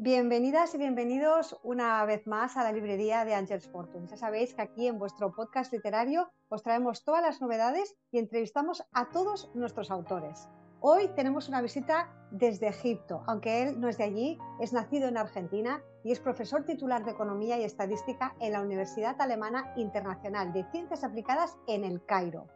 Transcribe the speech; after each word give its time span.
Bienvenidas 0.00 0.76
y 0.76 0.78
bienvenidos 0.78 1.58
una 1.64 2.04
vez 2.04 2.24
más 2.28 2.56
a 2.56 2.62
la 2.62 2.70
librería 2.70 3.24
de 3.24 3.34
Angels 3.34 3.68
Fortune. 3.68 4.06
Ya 4.06 4.16
sabéis 4.16 4.54
que 4.54 4.62
aquí 4.62 4.86
en 4.86 4.96
vuestro 4.96 5.32
podcast 5.32 5.72
literario 5.72 6.30
os 6.48 6.62
traemos 6.62 7.02
todas 7.02 7.20
las 7.20 7.40
novedades 7.40 7.96
y 8.12 8.20
entrevistamos 8.20 8.84
a 8.92 9.08
todos 9.08 9.50
nuestros 9.54 9.90
autores. 9.90 10.48
Hoy 10.78 11.08
tenemos 11.16 11.48
una 11.48 11.60
visita 11.60 12.14
desde 12.30 12.68
Egipto, 12.68 13.24
aunque 13.26 13.64
él 13.64 13.80
no 13.80 13.88
es 13.88 13.98
de 13.98 14.04
allí, 14.04 14.38
es 14.60 14.72
nacido 14.72 15.08
en 15.08 15.16
Argentina 15.16 15.82
y 16.04 16.12
es 16.12 16.20
profesor 16.20 16.64
titular 16.64 17.04
de 17.04 17.10
Economía 17.10 17.58
y 17.58 17.64
Estadística 17.64 18.36
en 18.38 18.52
la 18.52 18.60
Universidad 18.60 19.20
Alemana 19.20 19.72
Internacional 19.74 20.52
de 20.52 20.62
Ciencias 20.70 21.02
Aplicadas 21.02 21.58
en 21.66 21.82
El 21.82 22.04
Cairo. 22.06 22.46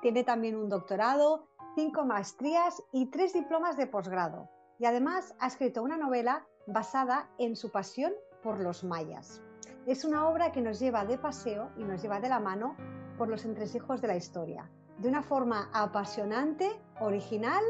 Tiene 0.00 0.22
también 0.22 0.54
un 0.54 0.68
doctorado, 0.68 1.48
cinco 1.74 2.04
maestrías 2.04 2.80
y 2.92 3.06
tres 3.06 3.32
diplomas 3.32 3.76
de 3.76 3.88
posgrado. 3.88 4.48
Y 4.78 4.86
además 4.86 5.34
ha 5.40 5.48
escrito 5.48 5.82
una 5.82 5.96
novela 5.96 6.46
basada 6.66 7.28
en 7.38 7.56
su 7.56 7.70
pasión 7.70 8.12
por 8.42 8.60
los 8.60 8.84
mayas. 8.84 9.42
Es 9.86 10.04
una 10.04 10.28
obra 10.28 10.52
que 10.52 10.60
nos 10.60 10.80
lleva 10.80 11.04
de 11.04 11.18
paseo 11.18 11.70
y 11.76 11.84
nos 11.84 12.02
lleva 12.02 12.20
de 12.20 12.28
la 12.28 12.40
mano 12.40 12.76
por 13.18 13.28
los 13.28 13.44
entresijos 13.44 14.00
de 14.00 14.08
la 14.08 14.16
historia, 14.16 14.70
de 14.98 15.08
una 15.08 15.22
forma 15.22 15.70
apasionante, 15.72 16.70
original 17.00 17.62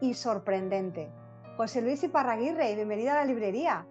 y 0.00 0.14
sorprendente. 0.14 1.10
José 1.56 1.82
Luis 1.82 2.02
Iparraguirre, 2.02 2.74
bienvenida 2.74 3.12
a 3.12 3.16
la 3.16 3.24
librería. 3.24 3.86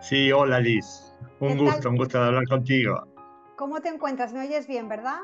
Sí, 0.00 0.32
hola 0.32 0.60
Liz. 0.60 1.14
Un 1.40 1.56
gusto, 1.58 1.88
un 1.88 1.96
gusto 1.96 2.20
de 2.20 2.26
hablar 2.26 2.46
contigo. 2.48 3.06
¿Cómo 3.56 3.80
te 3.80 3.88
encuentras? 3.88 4.32
¿Me 4.32 4.40
oyes 4.40 4.66
bien, 4.66 4.88
verdad? 4.88 5.20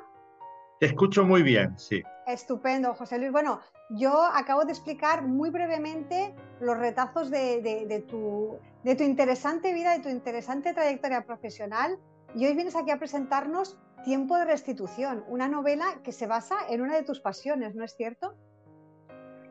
Te 0.80 0.86
escucho 0.86 1.24
muy 1.24 1.42
bien, 1.42 1.78
sí. 1.78 2.02
Estupendo, 2.26 2.94
José 2.94 3.18
Luis. 3.18 3.30
Bueno, 3.30 3.60
yo 3.90 4.24
acabo 4.24 4.64
de 4.64 4.72
explicar 4.72 5.22
muy 5.22 5.50
brevemente 5.50 6.34
los 6.60 6.76
retazos 6.76 7.30
de, 7.30 8.04
tu, 8.08 8.58
interesante 8.84 9.72
vida, 9.72 9.92
de 9.92 10.02
tu 10.02 10.08
interesante 10.08 10.74
trayectoria 10.74 11.24
profesional. 11.24 11.98
Y 12.34 12.46
hoy 12.46 12.54
vienes 12.54 12.76
aquí 12.76 12.90
a 12.90 12.98
presentarnos 12.98 13.78
Tiempo 14.04 14.36
de 14.36 14.44
Restitución, 14.44 15.24
una 15.28 15.48
novela 15.48 16.00
que 16.04 16.12
se 16.12 16.26
basa 16.26 16.56
en 16.68 16.80
una 16.80 16.94
de 16.94 17.02
tus 17.02 17.20
pasiones, 17.20 17.74
¿no 17.74 17.84
es 17.84 17.96
cierto? 17.96 18.34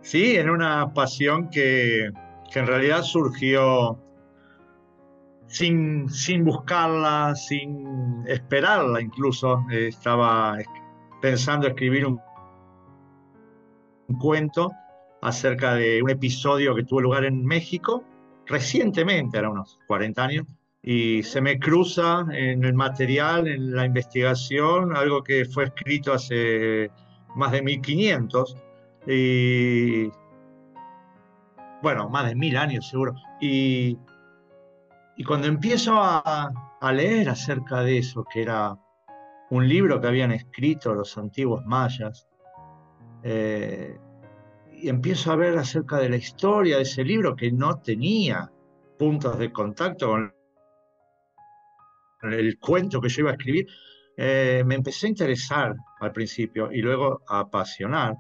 Sí, 0.02 0.36
en 0.36 0.50
una 0.50 0.94
pasión 0.94 1.50
que, 1.50 2.12
que 2.52 2.60
en 2.60 2.68
realidad 2.68 3.02
surgió 3.02 4.00
sin, 5.48 6.08
buscarla, 6.44 7.36
sin 7.36 8.24
esperarla 8.28 9.02
incluso. 9.02 9.64
estaba 9.72 10.58
pensando 11.22 11.68
escribir 11.68 12.06
un 12.06 12.20
cuento 14.20 14.72
acerca 15.22 15.74
de 15.76 16.02
un 16.04 16.10
episodio 16.10 16.76
que 16.76 16.84
tuvo 16.84 17.02
lugar 17.02 17.26
en 17.26 17.46
México 17.46 18.04
recientemente, 18.46 19.38
era 19.38 19.50
unos 19.50 19.80
40 19.88 20.24
años, 20.24 20.48
y 20.84 21.24
se 21.24 21.42
me 21.42 21.58
cruza 21.58 22.26
en 22.32 22.64
el 22.64 22.76
material, 22.76 23.48
en 23.48 23.74
la 23.76 23.86
investigación, 23.86 24.96
algo 24.96 25.24
que 25.24 25.46
fue 25.46 25.66
escrito 25.66 26.14
hace 26.14 26.92
más 27.36 27.52
de 27.52 27.64
1500 27.64 28.56
y 29.08 30.12
bueno, 31.82 32.10
más 32.10 32.28
de 32.28 32.36
mil 32.36 32.56
años 32.58 32.88
seguro. 32.88 33.16
Y, 33.42 33.98
y 35.18 35.24
cuando 35.24 35.48
empiezo 35.48 35.96
a, 35.96 36.52
a, 36.80 36.92
leer 36.94 37.30
acerca 37.30 37.82
de 37.82 38.00
eso, 38.00 38.24
que 38.24 38.44
era 38.44 38.78
un 39.50 39.68
libro 39.68 40.00
que 40.00 40.08
habían 40.08 40.32
escrito 40.32 40.94
los 40.94 41.18
antiguos 41.18 41.66
mayas, 41.66 42.28
eh, 43.28 43.98
y 44.72 44.88
empiezo 44.88 45.32
a 45.32 45.36
ver 45.36 45.58
acerca 45.58 45.98
de 45.98 46.10
la 46.10 46.16
historia 46.16 46.78
de 46.78 46.84
ese 46.84 47.04
libro 47.04 47.36
que 47.36 47.52
no 47.52 47.80
tenía 47.80 48.52
puntos 49.00 49.40
de 49.40 49.52
contacto 49.52 50.10
con 50.10 50.32
el 52.22 52.60
cuento 52.60 53.02
que 53.02 53.10
yo 53.10 53.22
iba 53.22 53.32
a 53.32 53.34
escribir, 53.34 53.66
eh, 54.16 54.64
me 54.64 54.76
empecé 54.76 55.08
a 55.08 55.10
interesar 55.10 55.76
al 56.02 56.12
principio 56.12 56.72
y 56.72 56.82
luego 56.82 57.24
a 57.28 57.40
apasionar 57.40 58.16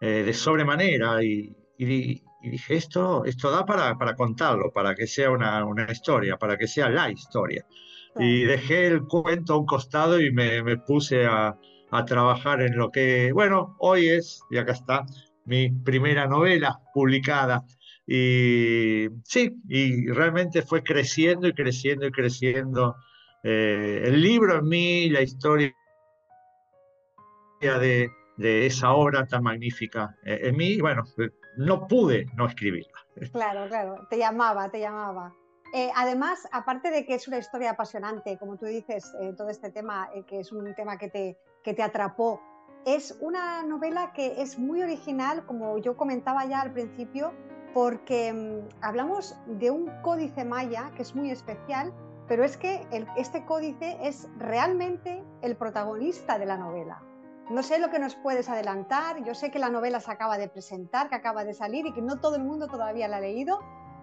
eh, 0.00 0.24
de 0.24 0.34
sobremanera 0.34 1.22
y, 1.22 1.54
dije, 1.78 2.74
esto, 2.74 3.24
esto 3.24 3.52
da 3.52 3.64
para, 3.64 3.96
para 3.96 4.16
contarlo, 4.16 4.72
para 4.72 4.96
que 4.96 5.06
sea 5.06 5.30
una, 5.30 5.64
una, 5.64 5.92
historia, 5.92 6.36
para 6.36 6.56
que 6.56 6.66
sea 6.66 6.88
la 6.88 7.08
historia. 7.08 7.64
Y 8.16 8.42
dejé 8.42 8.88
el 8.88 9.04
cuento 9.04 9.54
a 9.54 9.58
un 9.58 9.66
costado 9.66 10.20
y 10.20 10.32
me, 10.32 10.60
me 10.64 10.76
puse 10.76 11.24
a, 11.24 11.56
a, 11.90 12.04
trabajar 12.04 12.62
en 12.62 12.76
lo 12.76 12.90
que, 12.90 13.32
bueno, 13.32 13.76
hoy 13.78 14.08
es, 14.08 14.42
y 14.50 14.58
acá 14.58 14.72
está, 14.72 15.06
mi 15.44 15.70
primera 15.70 16.26
novela 16.26 16.80
publicada. 16.94 17.64
Y 18.06 19.08
sí, 19.24 19.54
y 19.68 20.08
realmente 20.08 20.62
fue 20.62 20.82
creciendo 20.82 21.46
y 21.48 21.54
creciendo 21.54 22.06
y 22.06 22.10
creciendo 22.10 22.96
eh, 23.42 24.02
el 24.04 24.20
libro 24.20 24.58
en 24.58 24.68
mí, 24.68 25.08
la 25.10 25.22
historia 25.22 25.74
de, 27.60 28.10
de 28.36 28.66
esa 28.66 28.92
obra 28.92 29.26
tan 29.26 29.42
magnífica 29.42 30.16
eh, 30.24 30.40
en 30.44 30.56
mí, 30.56 30.80
bueno, 30.80 31.04
no 31.56 31.86
pude 31.86 32.26
no 32.34 32.46
escribirla. 32.46 32.98
Claro, 33.32 33.68
claro, 33.68 34.06
te 34.08 34.18
llamaba, 34.18 34.70
te 34.70 34.80
llamaba. 34.80 35.34
Eh, 35.72 35.90
además, 35.94 36.48
aparte 36.52 36.90
de 36.90 37.06
que 37.06 37.14
es 37.14 37.28
una 37.28 37.38
historia 37.38 37.70
apasionante, 37.70 38.36
como 38.38 38.56
tú 38.56 38.66
dices, 38.66 39.12
todo 39.36 39.50
este 39.50 39.70
tema, 39.70 40.08
que 40.26 40.40
es 40.40 40.50
un 40.50 40.74
tema 40.74 40.98
que 40.98 41.08
te, 41.08 41.38
que 41.62 41.74
te 41.74 41.82
atrapó, 41.82 42.40
es 42.86 43.18
una 43.20 43.62
novela 43.62 44.12
que 44.12 44.40
es 44.40 44.58
muy 44.58 44.82
original, 44.82 45.44
como 45.46 45.78
yo 45.78 45.96
comentaba 45.96 46.44
ya 46.46 46.60
al 46.60 46.72
principio, 46.72 47.32
porque 47.74 48.32
mm, 48.32 48.84
hablamos 48.84 49.36
de 49.46 49.70
un 49.70 49.90
códice 50.02 50.44
maya 50.44 50.90
que 50.96 51.02
es 51.02 51.14
muy 51.14 51.30
especial 51.30 51.92
pero 52.30 52.44
es 52.44 52.56
que 52.56 52.86
este 53.16 53.44
códice 53.44 53.98
es 54.00 54.28
realmente 54.38 55.24
el 55.42 55.56
protagonista 55.56 56.38
de 56.38 56.46
la 56.46 56.56
novela. 56.56 57.02
No 57.50 57.64
sé 57.64 57.80
lo 57.80 57.90
que 57.90 57.98
nos 57.98 58.14
puedes 58.14 58.48
adelantar, 58.48 59.24
yo 59.24 59.34
sé 59.34 59.50
que 59.50 59.58
la 59.58 59.68
novela 59.68 59.98
se 59.98 60.12
acaba 60.12 60.38
de 60.38 60.46
presentar, 60.46 61.08
que 61.08 61.16
acaba 61.16 61.42
de 61.42 61.54
salir 61.54 61.86
y 61.86 61.92
que 61.92 62.00
no 62.00 62.20
todo 62.20 62.36
el 62.36 62.44
mundo 62.44 62.68
todavía 62.68 63.08
la 63.08 63.16
ha 63.16 63.20
leído. 63.20 63.58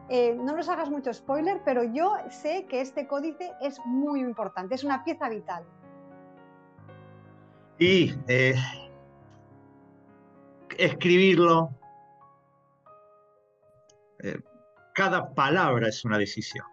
Eh, 0.09 0.35
no 0.35 0.57
nos 0.57 0.67
hagas 0.67 0.90
mucho 0.90 1.13
spoiler, 1.13 1.62
pero 1.63 1.85
yo 1.85 2.17
sé 2.29 2.66
que 2.66 2.81
este 2.81 3.07
códice 3.07 3.53
es 3.62 3.79
muy 3.85 4.19
importante, 4.19 4.75
es 4.75 4.84
una 4.84 5.06
pieza 5.06 5.29
vital. 5.29 5.63
Y 7.79 8.15
eh, 8.27 8.55
escribirlo, 10.77 11.69
eh, 14.23 14.39
cada 14.95 15.33
palabra 15.35 15.87
es 15.89 16.03
una 16.03 16.17
decisión. 16.17 16.66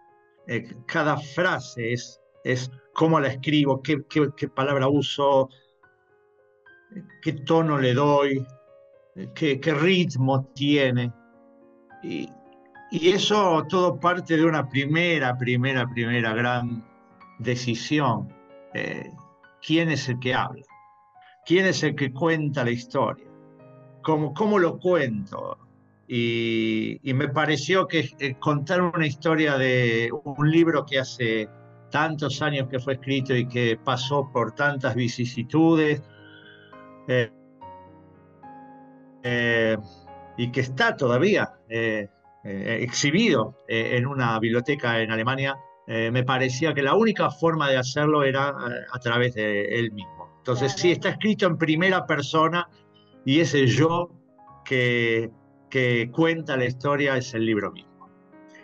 Eh, 0.47 0.67
cada 0.87 1.17
frase 1.17 1.93
es, 1.93 2.19
es 2.43 2.71
cómo 2.93 3.19
la 3.19 3.27
escribo, 3.27 3.83
qué, 3.83 3.97
palabra 4.55 4.87
uso, 4.87 5.49
qué 7.21 7.33
tono 7.33 7.77
le 7.77 7.93
doy, 7.93 8.45
qué, 9.35 9.59
ritmo 9.79 10.45
tiene. 10.55 11.13
Y, 12.01 12.29
eso 12.91 13.65
todo 13.67 13.99
parte 13.99 14.37
de 14.37 14.45
una 14.45 14.69
primera, 14.69 15.37
primera, 15.37 15.85
primera 15.87 16.33
gran 16.33 16.85
decisión. 17.39 18.33
¿Quién 19.61 19.89
es 19.89 20.07
el 20.07 20.19
que 20.19 20.33
habla? 20.33 20.63
¿Quién 21.45 21.67
es 21.67 21.83
el 21.83 21.95
que 21.95 22.11
cuenta 22.11 22.63
la 22.63 22.71
historia? 22.71 23.25
¿Cómo, 24.01 24.33
cómo 24.33 24.59
lo 24.59 24.79
cuento? 24.79 25.57
Y, 26.07 26.99
me 27.03 27.29
pareció 27.29 27.87
que 27.87 28.09
eh, 28.19 28.35
contar 28.39 28.81
una 28.81 29.07
historia 29.07 29.57
de 29.57 30.09
un 30.11 30.51
libro 30.51 30.85
que 30.85 30.99
hace 30.99 31.49
tantos 31.89 32.41
años 32.41 32.67
que 32.69 32.79
fue 32.79 32.93
escrito 32.93 33.35
y 33.35 33.47
que 33.47 33.79
pasó 33.83 34.29
por 34.31 34.53
tantas 34.53 34.95
vicisitudes 34.95 36.03
eh, 37.07 37.31
eh, 39.23 39.77
y 40.37 40.51
que 40.51 40.61
está 40.61 40.95
todavía 40.95 41.53
exhibido 42.43 43.57
en 43.67 44.05
una 44.05 44.39
biblioteca 44.39 44.99
en 45.01 45.09
Alemania, 45.09 45.57
me 45.87 46.23
parecía 46.23 46.75
que 46.75 46.83
la 46.83 46.93
única 46.93 47.31
forma 47.31 47.69
de 47.69 47.77
hacerlo 47.77 48.23
era 48.23 48.53
a, 48.91 48.99
través 48.99 49.33
de 49.33 49.79
él 49.79 49.91
mismo. 49.93 50.14
Entonces, 50.45 50.73
sí, 50.73 50.91
está 50.91 51.09
escrito 51.09 51.47
en 51.47 51.57
primera 51.57 52.05
persona 52.05 52.69
y 53.25 53.39
ese 53.39 53.65
yo 53.65 54.11
que 54.63 55.31
que 55.75 56.09
cuenta 56.09 56.55
la 56.55 56.63
historia 56.63 57.17
es 57.17 57.33
el 57.33 57.45
libro 57.45 57.69
mismo. 57.71 58.09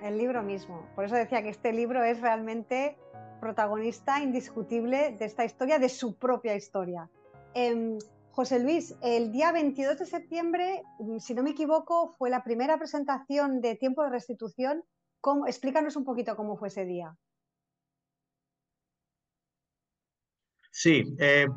El 0.01 0.18
libro 0.18 0.42
mismo. 0.44 0.88
Por 0.95 1.04
eso 1.04 1.16
decía 1.16 1.44
que 1.44 1.50
este 1.50 1.74
libro 1.74 2.04
es 2.06 2.22
realmente 2.22 2.98
protagonista 3.42 4.22
indiscutible 4.22 5.18
de 5.19 5.25
esta 5.25 5.44
historia, 5.44 5.78
de 5.78 5.89
su 5.89 6.16
propia 6.16 6.56
historia. 6.56 7.10
Em, 7.54 7.98
José 8.31 8.60
Luis, 8.63 8.95
el 9.01 9.33
día 9.33 9.51
22 9.51 10.00
de 10.00 10.06
septiembre, 10.06 10.83
si 11.19 11.33
no 11.33 11.44
me 11.44 11.50
equivoco, 11.50 12.13
fue 12.18 12.30
la 12.30 12.45
primera 12.45 12.78
presentación 12.78 13.60
de 13.60 13.75
Tiempo 13.75 14.04
de 14.04 14.10
Restitución. 14.10 14.83
¿Cómo? 15.19 15.48
Explícanos 15.48 15.98
un 15.98 16.06
poquito 16.06 16.38
cómo 16.38 16.56
fue 16.56 16.69
ese 16.69 16.86
día. 16.86 17.13
Sí, 20.72 21.13
eh, 21.19 21.48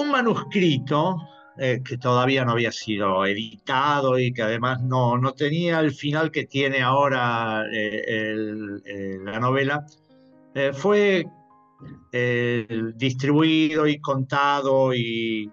un 0.00 0.10
manuscrito 0.10 1.16
eh, 1.58 1.82
que 1.84 1.98
todavía 1.98 2.44
no 2.44 2.52
había 2.52 2.72
sido 2.72 3.24
editado 3.26 4.18
y 4.18 4.32
que 4.32 4.42
además 4.42 4.82
no, 4.82 5.18
no 5.18 5.32
tenía 5.32 5.80
el 5.80 5.92
final 5.92 6.30
que 6.30 6.46
tiene 6.46 6.80
ahora 6.80 7.64
eh, 7.72 8.44
la 9.24 9.38
novela, 9.38 9.84
fue 10.72 11.26
distribuido 12.94 13.86
y 13.86 14.00
contado 14.00 14.92
y, 14.92 15.50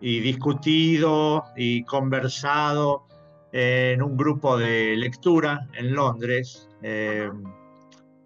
y, 0.00 0.20
discutido 0.20 1.44
y 1.56 1.82
conversado 1.82 3.06
en 3.52 4.02
un 4.02 4.16
grupo 4.16 4.56
de 4.56 4.96
lectura 4.96 5.66
en 5.74 5.94
Londres, 5.94 6.68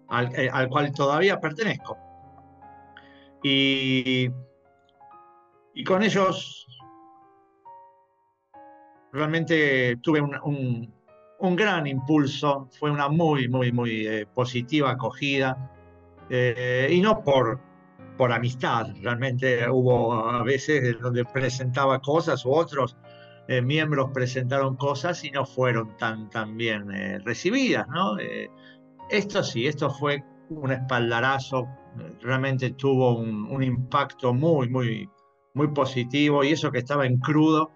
al, 0.07 0.29
al 0.51 0.69
cual 0.69 0.93
todavía 0.93 1.39
pertenezco. 1.39 1.97
Y, 3.43 4.29
y 5.73 5.83
con 5.83 6.03
ellos 6.03 6.67
realmente 9.11 9.97
tuve 9.97 10.21
un, 10.21 10.93
un, 11.39 11.55
gran 11.55 11.87
impulso, 11.87 12.69
fue 12.79 12.91
una 12.91 13.09
muy, 13.09 13.47
muy, 13.47 13.71
muy 13.71 14.07
eh, 14.07 14.25
positiva 14.25 14.91
acogida, 14.91 15.71
eh, 16.29 16.87
y 16.91 17.01
no 17.01 17.23
por, 17.23 17.59
por 18.17 18.31
amistad, 18.31 18.87
realmente 19.01 19.69
hubo 19.69 20.13
a 20.13 20.43
veces 20.43 20.99
donde 21.01 21.25
presentaba 21.25 21.99
cosas 21.99 22.45
u 22.45 22.51
otros 22.51 22.95
eh, 23.47 23.61
miembros 23.61 24.11
presentaron 24.13 24.77
cosas 24.77 25.23
y 25.25 25.31
no 25.31 25.45
fueron 25.45 25.97
tan, 25.97 26.29
tan 26.29 26.55
bien 26.55 26.87
recibidas, 27.25 27.87
¿no? 27.89 28.17
esto 29.09 29.43
sí, 29.43 29.67
esto 29.67 29.89
fue 29.89 30.23
un 30.51 30.71
espaldarazo. 30.71 31.67
Realmente 32.21 32.71
tuvo 32.71 33.17
un, 33.17 33.63
impacto 33.63 34.33
muy, 34.33 34.69
muy, 34.69 35.09
muy 35.53 35.67
positivo 35.69 36.43
y 36.43 36.51
eso 36.51 36.71
que 36.71 36.79
estaba 36.79 37.05
en 37.05 37.17
crudo 37.17 37.71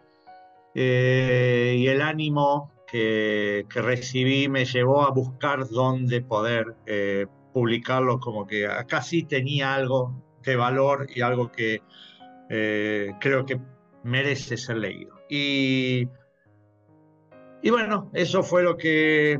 eh, 0.73 1.75
y 1.77 1.87
el 1.87 2.01
ánimo 2.01 2.71
que, 2.87 3.65
recibí 3.73 4.47
me 4.47 4.65
llevó 4.65 5.03
a 5.03 5.11
buscar 5.11 5.67
dónde 5.67 6.21
poder 6.21 6.75
eh, 6.85 7.25
publicarlo, 7.53 8.19
como 8.19 8.45
que 8.45 8.67
acá 8.67 9.01
sí 9.01 9.23
tenía 9.23 9.73
algo 9.73 10.13
de 10.43 10.55
valor 10.55 11.07
y 11.13 11.21
algo 11.21 11.51
que 11.51 11.81
eh, 12.49 13.11
creo 13.19 13.45
que 13.45 13.59
merece 14.03 14.57
ser 14.57 14.77
leído. 14.77 15.15
Y, 15.29 16.07
y 17.61 17.69
bueno, 17.69 18.09
eso 18.13 18.43
fue 18.43 18.63
lo 18.63 18.77
que 18.77 19.39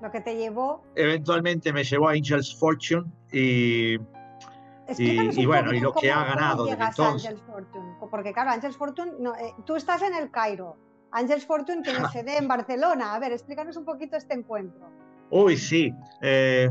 lo 0.00 0.10
que 0.10 0.20
te 0.20 0.36
llevó. 0.36 0.84
Eventualmente 0.94 1.72
me 1.72 1.82
llevó 1.82 2.08
a 2.08 2.12
Angel's 2.12 2.56
Fortune 2.56 3.10
y, 3.32 3.98
y, 4.96 5.46
bueno, 5.46 5.72
y 5.72 5.80
lo 5.80 5.92
que 5.92 6.10
ha 6.10 6.24
ganado 6.24 6.64
desde 6.64 6.82
entonces. 6.82 7.40
Fortune? 7.46 7.96
Porque 8.10 8.32
claro, 8.32 8.50
Angels 8.50 8.76
Fortune, 8.76 9.12
eh, 9.40 9.52
tú 9.66 9.76
estás 9.76 10.02
en 10.02 10.14
el 10.14 10.30
Cairo, 10.30 10.76
Angels 11.10 11.46
Fortune 11.46 11.82
tiene 11.82 12.00
sede 12.12 12.38
en 12.38 12.48
Barcelona. 12.48 13.14
A 13.14 13.18
ver, 13.18 13.32
explícanos 13.32 13.76
un 13.76 13.84
poquito 13.84 14.16
este 14.16 14.34
encuentro. 14.34 14.88
Uy, 15.30 15.56
sí. 15.56 15.92
Eh, 16.22 16.70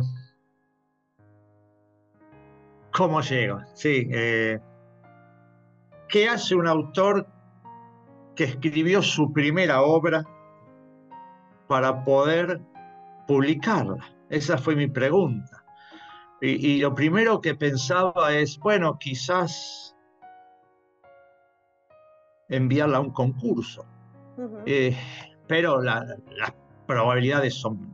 ¿Cómo 2.91 3.21
llego? 3.21 3.61
Sí. 3.73 4.07
Eh, 4.11 4.59
¿Qué 6.07 6.29
hace 6.29 6.55
un 6.55 6.67
autor 6.67 7.27
que 8.35 8.45
escribió 8.45 9.01
su 9.01 9.31
primera 9.33 9.81
obra 9.81 10.25
para 11.67 12.03
poder 12.03 12.61
publicarla? 13.27 13.97
Esa 14.29 14.57
fue 14.57 14.75
mi 14.75 14.87
pregunta. 14.87 15.63
Y, 16.39 16.79
lo 16.79 16.93
primero 16.93 17.41
que 17.41 17.55
pensaba 17.55 18.33
es, 18.33 18.59
bueno, 18.59 18.97
quizás 18.99 19.95
enviarla 22.47 22.97
a 22.97 23.01
un 23.01 23.11
concurso. 23.11 23.85
Eh, 24.67 24.95
pero 25.47 25.81
las 25.81 26.05
probabilidades 26.85 27.55
son, 27.55 27.91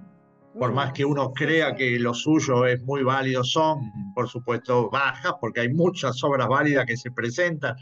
por 0.59 0.73
más 0.73 0.91
que 0.91 1.05
uno 1.05 1.31
crea 1.31 1.73
que 1.73 1.97
lo 1.99 2.13
suyo 2.13 2.65
es 2.65 2.81
muy 2.83 3.03
válido, 3.03 3.45
son, 3.45 3.91
por 4.13 4.27
supuesto, 4.27 4.89
bajas, 4.89 5.35
porque 5.39 5.61
hay 5.61 5.73
muchas 5.73 6.21
obras 6.23 6.47
válidas 6.49 6.85
que 6.85 6.97
se 6.97 7.11
presentan 7.11 7.77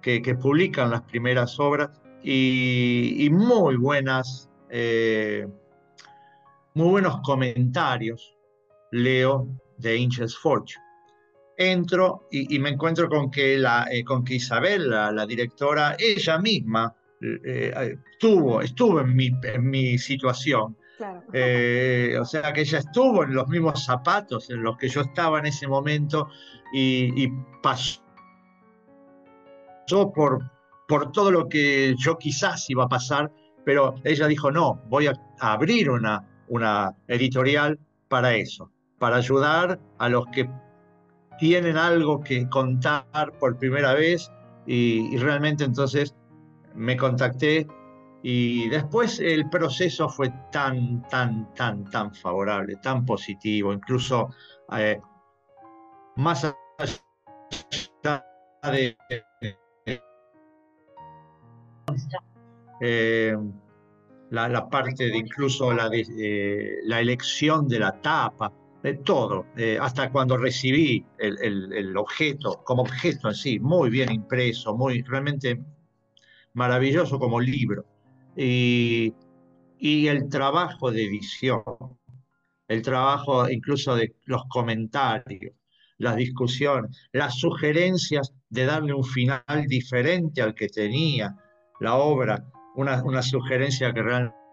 que, 0.00 0.20
publican 0.40 0.90
las 0.90 1.02
primeras 1.02 1.60
obras 1.60 1.90
y, 2.22 3.28
muy 3.30 3.76
buenas, 3.76 4.48
eh, 4.70 5.46
muy 6.74 6.88
buenos 6.88 7.20
comentarios 7.20 8.34
leo 8.92 9.46
de 9.76 10.02
Angel's 10.02 10.36
Fortune. 10.38 10.82
Entro 11.58 12.28
y, 12.30 12.58
me 12.58 12.70
encuentro 12.70 13.08
con 13.08 13.30
que, 13.30 13.58
la, 13.58 13.86
eh, 13.90 14.02
con 14.04 14.24
que 14.24 14.36
Isabel, 14.36 14.88
la, 14.88 15.26
directora, 15.26 15.96
ella 15.98 16.38
misma 16.38 16.94
eh, 17.20 17.96
estuvo, 18.12 18.62
estuvo 18.62 19.00
en 19.00 19.14
mi, 19.14 19.30
en 19.42 19.68
mi 19.68 19.98
situación 19.98 20.76
eh, 21.32 22.16
o 22.20 22.24
sea 22.24 22.52
que 22.52 22.62
ella 22.62 22.78
estuvo 22.78 23.22
en 23.24 23.34
los 23.34 23.48
mismos 23.48 23.84
zapatos 23.84 24.50
en 24.50 24.62
los 24.62 24.76
que 24.76 24.88
yo 24.88 25.02
estaba 25.02 25.38
en 25.38 25.46
ese 25.46 25.66
momento 25.66 26.28
y, 26.72 27.28
pasó 27.62 28.00
por, 30.14 30.50
por 30.86 31.12
todo 31.12 31.30
lo 31.30 31.48
que 31.48 31.94
yo 31.98 32.18
quizás 32.18 32.68
iba 32.68 32.84
a 32.84 32.88
pasar, 32.88 33.32
pero 33.64 33.94
ella 34.04 34.26
dijo, 34.26 34.50
no, 34.50 34.82
voy 34.88 35.06
a 35.06 35.14
abrir 35.40 35.90
una, 35.90 36.26
una 36.48 36.94
editorial 37.06 37.78
para 38.08 38.34
eso, 38.34 38.70
para 38.98 39.16
ayudar 39.16 39.80
a 39.98 40.08
los 40.08 40.26
que 40.26 40.50
tienen 41.38 41.76
algo 41.76 42.20
que 42.20 42.48
contar 42.48 43.32
por 43.38 43.56
primera 43.56 43.94
vez 43.94 44.30
y 44.66 45.16
realmente 45.16 45.64
entonces 45.64 46.14
me 46.74 46.96
contacté 46.96 47.66
y 48.22 48.68
después 48.68 49.20
el 49.20 49.48
proceso 49.48 50.08
fue 50.08 50.32
tan, 50.50 51.02
tan, 51.08 51.54
tan, 51.54 51.88
tan 51.88 52.12
favorable, 52.14 52.76
tan 52.82 53.04
positivo, 53.04 53.72
incluso 53.72 54.30
eh, 54.76 55.00
más 56.16 56.44
allá 56.44 58.24
de 58.72 58.96
eh, 62.80 63.36
la, 64.30 64.68
parte 64.68 65.04
de 65.04 65.16
incluso 65.16 65.72
la, 65.72 65.88
eh, 65.92 66.78
la 66.84 67.00
elección 67.00 67.68
de 67.68 67.78
la 67.78 68.00
tapa, 68.00 68.52
de 68.82 68.94
todo, 68.94 69.46
hasta 69.80 70.10
cuando 70.10 70.36
recibí 70.36 71.04
el, 71.18 71.36
el, 71.42 71.72
el, 71.72 71.96
objeto, 71.96 72.62
como 72.64 72.82
objeto 72.82 73.28
en 73.28 73.34
sí, 73.34 73.58
muy 73.58 73.90
bien 73.90 74.12
impreso, 74.12 74.76
muy 74.76 75.02
realmente 75.02 75.60
maravilloso 76.54 77.18
como 77.18 77.40
libro 77.40 77.84
y, 78.40 79.14
el 79.80 80.28
trabajo 80.28 80.90
de 80.92 81.04
edición, 81.04 81.62
el 82.68 82.82
trabajo 82.82 83.48
incluso 83.50 83.96
de 83.96 84.14
los 84.26 84.44
comentarios, 84.48 85.54
las 85.98 86.14
discusiones, 86.16 87.08
las 87.12 87.36
sugerencias 87.38 88.32
de 88.48 88.64
darle 88.66 88.94
un 88.94 89.04
final 89.04 89.42
diferente 89.66 90.40
al 90.42 90.54
que 90.54 90.68
tenía 90.68 91.36
la 91.80 91.96
obra, 91.96 92.44
una, 92.76 93.02
una 93.02 93.22
sugerencia 93.22 93.92
que 93.92 94.02
realmente 94.02 94.44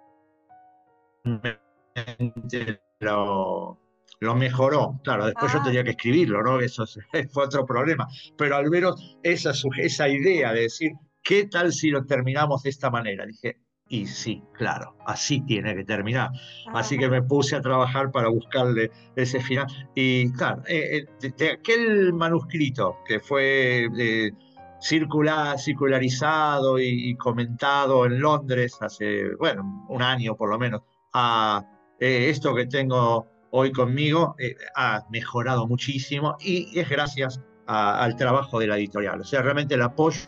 lo, 2.99 3.79
lo 4.19 4.35
mejoró. 4.35 4.99
Claro, 5.03 5.25
después 5.27 5.51
yo 5.53 5.59
Ah. 5.59 5.63
tenía 5.65 5.83
que 5.83 5.91
escribirlo, 5.91 6.41
¿no? 6.41 6.59
Eso 6.59 6.83
es- 6.83 6.99
fue 7.31 7.45
otro 7.45 7.65
problema. 7.65 8.07
Pero 8.37 8.55
al 8.55 8.69
menos 8.71 9.17
esa, 9.21 9.51
esa 9.77 10.09
idea 10.09 10.53
de 10.53 10.61
decir, 10.61 10.91
¿qué 11.23 11.47
tal 11.47 11.71
si 11.73 11.89
lo 11.89 12.05
terminamos 12.05 12.63
de 12.63 12.69
esta 12.71 12.89
manera? 12.89 13.25
Dije, 13.25 13.57
y 13.87 14.07
sí, 14.07 14.43
claro, 14.53 14.95
así 15.05 15.41
tiene 15.41 15.75
que 15.75 15.83
terminar. 15.83 16.29
Así 16.73 16.97
que 16.97 17.05
Ajá. 17.05 17.15
me 17.15 17.21
puse 17.21 17.55
a 17.55 17.61
trabajar 17.61 18.11
para 18.11 18.29
buscarle 18.29 18.91
ese 19.15 19.39
final. 19.39 19.67
Y 19.93 20.31
claro, 20.33 20.63
eh, 20.67 20.97
eh, 20.97 21.05
de, 21.21 21.29
de 21.31 21.51
aquel 21.51 22.11
manuscrito 22.13 22.97
que 23.07 23.19
fue 23.19 23.87
eh, 23.97 24.31
circular, 24.79 25.59
circularizado 25.59 26.79
y, 26.79 27.09
y 27.11 27.15
comentado 27.15 28.05
en 28.05 28.19
Londres 28.19 28.75
hace, 28.81 29.35
bueno, 29.35 29.85
un 29.89 30.01
año 30.01 30.35
por 30.35 30.49
lo 30.49 30.57
menos, 30.57 30.81
a 31.13 31.63
eh, 31.99 32.29
esto 32.29 32.53
que 32.55 32.65
tengo 32.65 33.27
hoy 33.51 33.71
conmigo 33.71 34.35
ha 34.75 35.05
mejorado 35.11 35.65
muchísimo 35.67 36.35
y 36.41 36.77
es 36.77 36.89
gracias 36.89 37.39
a- 37.67 38.03
al 38.03 38.15
trabajo 38.17 38.59
de 38.59 38.67
la 38.67 38.77
editorial. 38.77 39.21
O 39.21 39.23
sea, 39.23 39.41
realmente 39.43 39.75
el 39.75 39.81
apoyo 39.83 40.19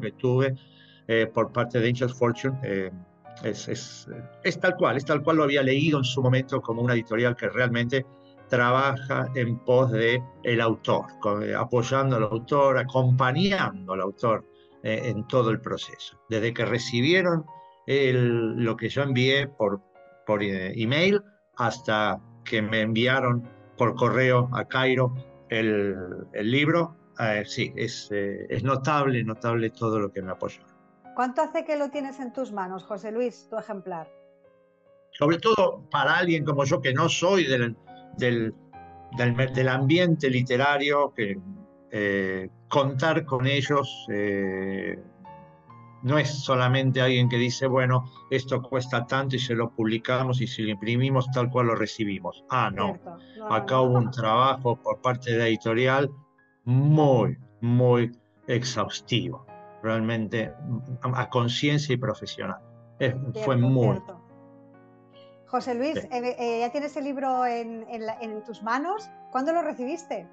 que 0.00 0.12
tuve 0.12 0.56
eh, 1.08 1.26
por 1.32 1.52
parte 1.52 1.80
de 1.80 1.88
Angels 1.88 2.14
Fortune 2.14 2.58
eh, 2.62 2.90
es, 3.42 3.68
es, 3.68 4.08
es 4.44 4.58
tal 4.60 4.74
cual, 4.76 4.96
es 4.96 5.04
tal 5.04 5.22
cual 5.22 5.36
lo 5.36 5.44
había 5.44 5.62
leído 5.62 5.98
en 5.98 6.04
su 6.04 6.22
momento 6.22 6.60
como 6.60 6.82
una 6.82 6.94
editorial 6.94 7.36
que 7.36 7.48
realmente 7.48 8.04
trabaja 8.48 9.28
en 9.34 9.58
pos 9.58 9.90
de 9.90 10.22
el 10.44 10.60
autor, 10.60 11.06
eh, 11.42 11.54
apoyando 11.54 12.16
al 12.16 12.22
autor, 12.24 12.78
acompañando 12.78 13.92
al 13.92 14.00
autor 14.00 14.44
eh, 14.82 15.02
en 15.04 15.26
todo 15.26 15.50
el 15.50 15.60
proceso. 15.60 16.18
Desde 16.28 16.54
que 16.54 16.64
recibieron 16.64 17.44
el- 17.86 18.54
lo 18.64 18.76
que 18.76 18.88
yo 18.88 19.02
envié 19.02 19.48
por, 19.48 19.80
por 20.26 20.42
eh, 20.42 20.72
email 20.80 21.20
hasta 21.56 22.20
que 22.44 22.62
me 22.62 22.82
enviaron 22.82 23.48
por 23.76 23.94
correo 23.96 24.48
a 24.52 24.64
Cairo 24.64 25.12
el, 25.48 25.94
el 26.32 26.50
libro, 26.50 26.96
eh, 27.18 27.42
sí, 27.44 27.72
es, 27.76 28.08
eh, 28.12 28.46
es 28.48 28.62
notable, 28.62 29.22
notable 29.24 29.70
todo 29.70 29.98
lo 29.98 30.10
que 30.12 30.22
me 30.22 30.32
apoyaron. 30.32 30.65
¿Cuánto 31.16 31.42
hace 31.42 31.64
que 31.64 31.76
lo 31.76 31.90
tienes 31.90 32.20
en 32.20 32.32
tus 32.32 32.52
manos, 32.52 32.84
José 32.84 33.10
Luis, 33.10 33.48
tu 33.50 33.58
ejemplar? 33.58 34.06
sobre 35.18 35.38
todo 35.38 35.82
para 35.90 36.18
alguien 36.18 36.44
como 36.44 36.64
yo 36.64 36.80
que 36.82 36.92
no 36.92 37.08
soy 37.08 37.46
del, 37.46 37.74
del, 38.18 38.54
del, 39.16 39.34
del 39.54 39.68
ambiente 39.68 40.28
literario, 40.28 41.12
que 41.14 41.38
eh, 41.90 42.50
contar 42.68 43.24
con 43.24 43.46
ellos 43.46 44.06
eh, 44.12 44.98
no 46.02 46.18
es 46.18 46.28
solamente 46.28 47.00
alguien 47.00 47.28
que 47.28 47.38
dice, 47.38 47.66
bueno, 47.66 48.04
esto 48.30 48.60
cuesta 48.62 49.06
tanto 49.06 49.36
y 49.36 49.38
se 49.38 49.54
lo 49.54 49.70
publicamos 49.70 50.40
y 50.42 50.46
si 50.46 50.62
lo 50.62 50.72
imprimimos 50.72 51.30
tal 51.30 51.50
cual 51.50 51.68
lo 51.68 51.74
recibimos. 51.76 52.44
Ah, 52.50 52.70
no. 52.70 52.88
Cierto. 52.88 53.10
No, 53.38 53.48
no, 53.48 53.54
Acá 53.54 53.74
no. 53.76 53.82
hubo 53.84 53.98
un 53.98 54.10
trabajo 54.10 54.76
por 54.76 55.00
parte 55.00 55.32
de 55.32 55.38
la 55.38 55.46
editorial 55.48 56.10
muy, 56.64 57.38
muy 57.62 58.12
exhaustivo, 58.48 59.45
realmente 59.86 60.52
a, 61.02 61.20
a 61.22 61.30
conciencia 61.30 61.94
y 61.94 61.96
profesional. 61.96 62.58
Es- 62.98 63.14
fue 63.44 63.56
muy, 63.56 63.94
cierto. 63.96 64.20
José 65.46 65.74
Luis, 65.74 65.94
Sí. 66.00 66.08
eh, 66.10 66.36
eh, 66.38 66.60
ya 66.60 66.72
tienes 66.72 66.96
el 66.96 67.04
libro 67.04 67.46
en, 67.46 67.86
en 67.88 68.04
la- 68.04 68.18
en 68.20 68.42
tus 68.44 68.62
manos. 68.62 69.08
¿Cuándo 69.30 69.52
lo 69.52 69.62
recibiste? 69.62 70.26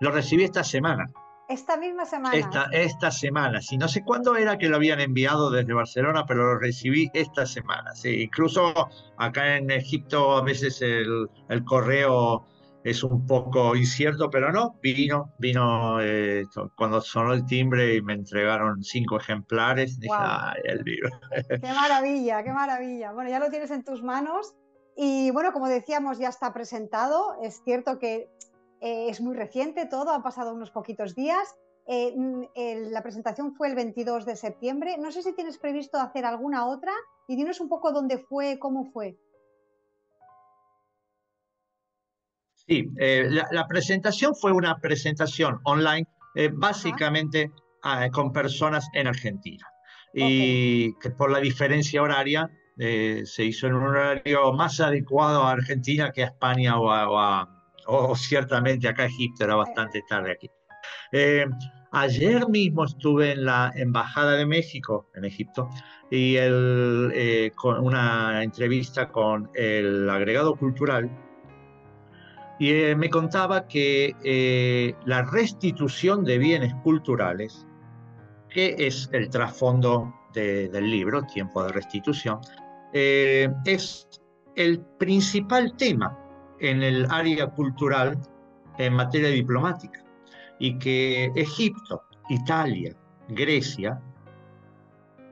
Lo 0.00 0.10
recibí 0.10 0.44
esta 0.44 0.62
semana, 0.62 1.06
Esta 1.48 1.76
misma 1.78 2.04
semana. 2.04 2.36
esta, 2.36 2.64
esta 2.72 3.10
semana. 3.10 3.60
Sí, 3.62 3.78
no 3.78 3.88
sé 3.88 4.04
cuándo 4.04 4.36
era 4.36 4.58
que 4.58 4.68
lo 4.68 4.76
habían 4.76 5.00
enviado 5.00 5.50
desde 5.50 5.72
Barcelona, 5.72 6.24
pero 6.26 6.44
lo 6.52 6.58
recibí 6.58 7.10
esta 7.14 7.46
semana. 7.46 7.94
Sí, 7.94 8.22
incluso 8.22 8.72
acá 9.16 9.56
en 9.56 9.70
Egipto 9.70 10.36
a 10.36 10.42
veces 10.42 10.82
el, 10.82 11.28
el 11.48 11.64
correo 11.64 12.44
es 12.90 13.02
un 13.04 13.26
poco 13.26 13.74
incierto, 13.76 14.30
pero 14.30 14.50
no, 14.52 14.76
vino, 14.82 15.32
vino 15.38 16.00
eh, 16.00 16.44
cuando 16.76 17.00
sonó 17.00 17.32
el 17.32 17.44
timbre 17.46 17.94
y 17.96 18.02
me 18.02 18.14
entregaron 18.14 18.82
cinco 18.82 19.16
ejemplares. 19.18 19.98
Dije, 19.98 20.14
Guau. 20.16 20.28
ay, 20.28 20.60
el 20.64 20.82
libro. 20.82 21.10
Qué 21.48 21.72
maravilla, 21.72 22.42
qué 22.42 22.52
maravilla. 22.52 23.12
Bueno, 23.12 23.30
ya 23.30 23.38
lo 23.38 23.50
tienes 23.50 23.70
en 23.70 23.84
tus 23.84 24.02
manos 24.02 24.54
y 24.96 25.30
bueno, 25.30 25.52
como 25.52 25.68
decíamos, 25.68 26.18
ya 26.18 26.28
está 26.28 26.52
presentado. 26.52 27.36
Es 27.42 27.62
cierto 27.64 27.98
que 27.98 28.28
eh, 28.80 29.08
es 29.08 29.20
muy 29.20 29.34
reciente 29.36 29.86
todo, 29.86 30.12
han 30.12 30.22
pasado 30.22 30.54
unos 30.54 30.70
poquitos 30.70 31.14
días. 31.14 31.56
Eh, 31.86 32.14
mm, 32.16 32.42
el- 32.54 32.92
la 32.92 33.02
presentación 33.02 33.54
fue 33.54 33.68
el 33.68 33.74
22 33.74 34.26
de 34.26 34.36
septiembre. 34.36 34.96
No 34.98 35.10
sé 35.10 35.22
si 35.22 35.32
tienes 35.34 35.58
previsto 35.58 35.98
hacer 35.98 36.24
alguna 36.24 36.66
otra 36.66 36.92
y 37.26 37.36
dinos 37.36 37.60
un 37.60 37.68
poco 37.68 37.92
dónde 37.92 38.18
fue, 38.18 38.58
cómo 38.58 38.84
fue. 38.92 39.16
Sí, 42.68 42.86
eh, 42.98 43.26
la, 43.30 43.48
la 43.50 43.66
presentación 43.66 44.34
fue 44.34 44.52
una 44.52 44.76
presentación 44.78 45.58
online, 45.64 46.06
eh, 46.34 46.50
básicamente 46.52 47.50
ah, 47.82 48.08
con 48.12 48.32
personas 48.32 48.86
en 48.92 49.06
Argentina. 49.06 49.66
Y 50.14 50.92
que 51.00 51.10
por 51.10 51.30
la 51.30 51.38
diferencia 51.38 52.02
horaria 52.02 52.50
eh, 52.78 53.22
se 53.24 53.44
hizo 53.44 53.66
en 53.66 53.74
un 53.74 53.84
horario 53.84 54.52
más 54.52 54.80
adecuado 54.80 55.42
a 55.42 55.52
Argentina 55.52 56.10
que 56.12 56.22
a 56.24 56.26
España 56.26 56.78
o, 56.78 56.90
a- 56.90 57.08
o 57.10 57.18
a- 57.18 57.48
o 57.86 58.14
ciertamente 58.16 58.86
acá 58.86 59.04
a 59.04 59.06
Egipto, 59.06 59.44
era 59.44 59.54
bastante 59.54 60.02
tarde 60.08 60.32
aquí. 60.32 60.50
Eh, 61.12 61.46
ayer 61.92 62.46
mismo 62.48 62.84
estuve 62.84 63.32
en 63.32 63.46
la 63.46 63.72
Embajada 63.74 64.32
de 64.36 64.44
México 64.44 65.08
en 65.14 65.24
Egipto 65.24 65.70
y 66.10 66.36
el, 66.36 67.10
eh, 67.14 67.50
con 67.56 67.78
una 67.82 68.42
entrevista 68.42 69.08
con 69.08 69.50
el 69.54 70.08
agregado 70.10 70.54
cultural 70.56 71.10
y 72.58 72.72
eh, 72.72 72.96
me 72.96 73.08
contaba 73.10 73.66
que 73.68 74.14
eh, 74.24 74.94
la 75.04 75.22
restitución 75.22 76.24
de 76.24 76.38
bienes 76.38 76.74
culturales, 76.82 77.66
que 78.50 78.74
es 78.78 79.08
el 79.12 79.28
trasfondo 79.30 80.12
de- 80.34 80.68
del 80.68 80.90
libro, 80.90 81.22
Tiempo 81.22 81.62
de 81.64 81.72
Restitución, 81.72 82.40
eh, 82.92 83.48
es 83.64 84.08
el 84.56 84.80
principal 84.98 85.76
tema 85.76 86.18
en 86.60 86.82
el 86.82 87.06
área 87.10 87.46
cultural 87.48 88.18
en 88.78 88.94
materia 88.94 89.28
diplomática 89.28 90.02
y 90.58 90.78
que 90.78 91.30
Egipto, 91.36 92.02
Italia, 92.28 92.92
Grecia 93.28 94.00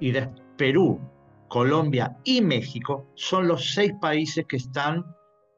y 0.00 0.12
Perú, 0.56 1.00
Colombia 1.49 2.16
y 2.25 2.40
México 2.40 3.06
son 3.14 3.49
los 3.49 3.73
seis 3.75 3.92
países 4.00 4.45
que 4.47 4.56
están 4.56 5.04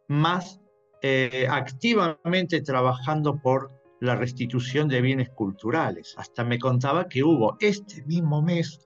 más 0.09 0.61
eh, 1.01 1.47
activamente 1.49 2.61
trabajando 2.63 3.41
por 3.41 3.71
la 4.01 4.17
restitución 4.17 4.89
de 4.89 5.01
bienes 5.01 5.31
culturales. 5.31 6.15
Hasta 6.17 6.45
me 6.45 6.59
contaba 6.59 7.09
que 7.09 7.23
hubo 7.23 7.57
este 7.61 8.03
mismo 8.05 8.43
mes 8.43 8.81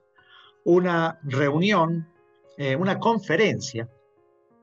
una 0.63 1.19
reunión, 1.23 2.07
eh, 2.57 2.75
una 2.75 2.99
conferencia 2.99 3.89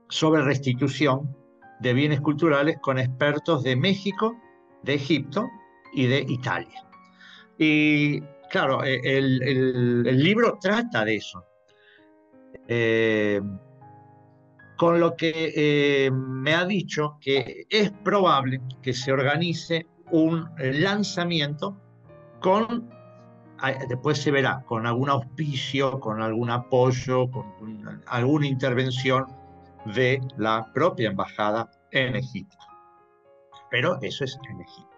sobre 0.08 0.42
restitución 0.42 1.36
de 1.80 1.92
bienes 1.92 2.20
culturales 2.20 2.78
con 2.80 2.98
expertos 2.98 3.62
de 3.62 3.74
México, 3.74 4.36
de 4.82 4.94
Egipto 4.94 5.48
y 5.92 6.06
de 6.06 6.24
Italia. 6.28 6.86
Y 7.58 8.20
claro, 8.48 8.84
eh, 8.84 9.00
el, 9.04 10.22
libro 10.22 10.58
trata 10.60 11.04
de 11.04 11.16
eso. 11.16 11.44
Con 14.80 14.98
lo 14.98 15.14
que 15.14 15.52
eh, 16.06 16.10
me 16.10 16.54
ha 16.54 16.64
dicho 16.64 17.18
que 17.20 17.66
es 17.68 17.90
probable 18.02 18.62
que 18.80 18.94
se 18.94 19.12
organice 19.12 19.86
un 20.10 20.48
lanzamiento 20.56 21.76
con, 22.40 22.88
ah, 23.58 23.72
después 23.90 24.22
se 24.22 24.30
verá, 24.30 24.64
con 24.66 24.86
algún 24.86 25.10
auspicio, 25.10 26.00
con 26.00 26.22
algún 26.22 26.48
apoyo, 26.48 27.30
con 27.30 27.44
un- 27.60 28.02
alguna 28.06 28.46
intervención 28.46 29.26
de 29.84 30.18
la 30.38 30.72
propia 30.72 31.10
embajada 31.10 31.70
en 31.90 32.16
Egipto. 32.16 32.56
Pero 33.70 33.98
eso 34.00 34.24
es 34.24 34.38
en 34.50 34.62
Egipto. 34.62 34.96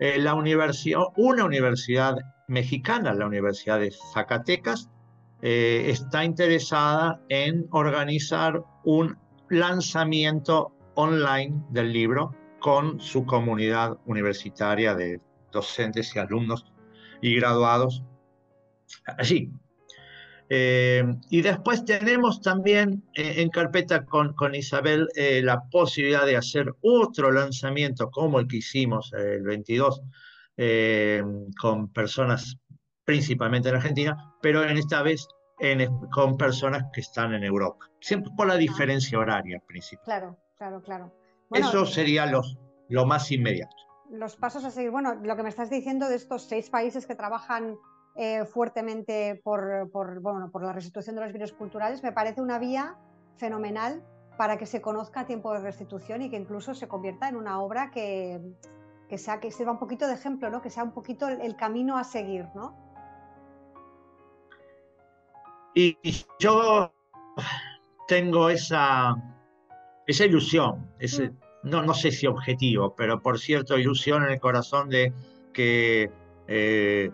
Eh, 0.00 0.18
la 0.18 0.34
una 0.34 1.44
universidad 1.46 2.14
mexicana, 2.46 3.14
la 3.14 3.24
Universidad 3.24 3.80
de 3.80 3.90
Zacatecas, 4.12 4.90
eh, 5.42 5.84
está 5.88 6.24
interesada 6.24 7.20
en 7.28 7.66
organizar 7.70 8.62
un 8.84 9.16
lanzamiento 9.48 10.72
online 10.94 11.62
del 11.70 11.92
libro 11.92 12.34
con 12.60 13.00
su 13.00 13.24
comunidad 13.24 13.98
universitaria 14.06 14.94
de 14.94 15.20
docentes 15.52 16.14
y 16.14 16.18
alumnos 16.18 16.66
y 17.22 17.36
graduados 17.36 18.02
allí. 19.18 19.50
Eh, 20.50 21.04
y 21.28 21.42
después 21.42 21.84
tenemos 21.84 22.40
también 22.40 23.04
eh, 23.14 23.34
en 23.36 23.50
carpeta 23.50 24.06
con, 24.06 24.32
con 24.32 24.54
Isabel 24.54 25.06
la 25.14 25.62
posibilidad 25.70 26.24
de 26.24 26.38
hacer 26.38 26.74
otro 26.80 27.30
lanzamiento 27.30 28.10
como 28.10 28.40
el 28.40 28.48
que 28.48 28.56
hicimos 28.56 29.12
el 29.12 29.42
22 29.42 30.00
eh, 30.60 31.22
con 31.60 31.92
personas 31.92 32.58
principalmente 33.08 33.70
en 33.70 33.76
Argentina, 33.76 34.34
pero 34.42 34.62
en 34.62 34.76
esta 34.76 35.02
vez 35.02 35.26
con 36.12 36.36
personas 36.36 36.84
que 36.92 37.00
están 37.00 37.32
en 37.32 37.42
Europa, 37.42 37.86
siempre 38.00 38.30
por 38.36 38.46
la 38.46 38.56
diferencia 38.56 39.18
horaria 39.18 39.62
principal. 39.66 40.04
Claro, 40.04 40.36
claro, 40.58 40.82
claro. 40.82 41.12
Eso 41.50 41.86
sería 41.86 42.26
los, 42.26 42.58
lo 42.90 43.06
más 43.06 43.32
inmediato. 43.32 43.74
Los 44.10 44.36
pasos 44.36 44.62
a 44.66 44.70
seguir. 44.70 44.90
Bueno, 44.90 45.14
lo 45.14 45.36
que 45.36 45.42
me 45.42 45.48
estás 45.48 45.70
diciendo 45.70 46.06
de 46.10 46.16
estos 46.16 46.42
seis 46.42 46.68
países 46.68 47.06
que 47.06 47.14
trabajan 47.14 47.76
eh, 48.14 48.44
fuertemente 48.44 49.40
por, 49.42 49.90
por, 49.90 50.20
bueno, 50.20 50.50
por 50.52 50.62
la 50.62 50.74
restitución 50.74 51.16
de 51.16 51.22
los 51.22 51.32
bienes 51.32 51.54
culturales 51.54 52.02
me 52.02 52.12
parece 52.12 52.42
una 52.42 52.58
vía 52.58 52.98
fenomenal 53.38 54.04
para 54.36 54.58
que 54.58 54.66
se 54.66 54.82
conozca 54.82 55.20
a 55.20 55.26
tiempo 55.26 55.50
de 55.54 55.60
restitución 55.60 56.20
y 56.20 56.28
que 56.28 56.36
incluso 56.36 56.74
se 56.74 56.88
convierta 56.88 57.26
en 57.26 57.36
una 57.36 57.62
obra 57.62 57.90
que, 57.90 58.38
que, 59.08 59.16
sea, 59.16 59.40
que 59.40 59.50
sirva 59.50 59.72
un 59.72 59.78
poquito 59.78 60.06
de 60.06 60.12
ejemplo, 60.12 60.50
¿no? 60.50 60.60
que 60.60 60.68
sea 60.68 60.84
un 60.84 60.92
poquito 60.92 61.26
el, 61.26 61.56
camino 61.56 61.96
a 61.96 62.04
seguir. 62.04 62.46
¿no? 62.54 62.87
Y, 65.78 65.96
yo 66.40 66.92
tengo 68.08 68.50
esa, 68.50 69.14
esa 70.08 70.24
ilusión, 70.24 70.90
ese, 70.98 71.30
mm. 71.30 71.36
no, 71.62 71.82
no 71.84 71.94
sé 71.94 72.10
si 72.10 72.26
objetivo, 72.26 72.96
pero 72.96 73.22
por 73.22 73.38
cierto, 73.38 73.78
ilusión 73.78 74.24
en 74.24 74.32
el 74.32 74.40
corazón 74.40 74.88
de 74.88 75.12
que 75.52 76.10
eh, 76.48 77.12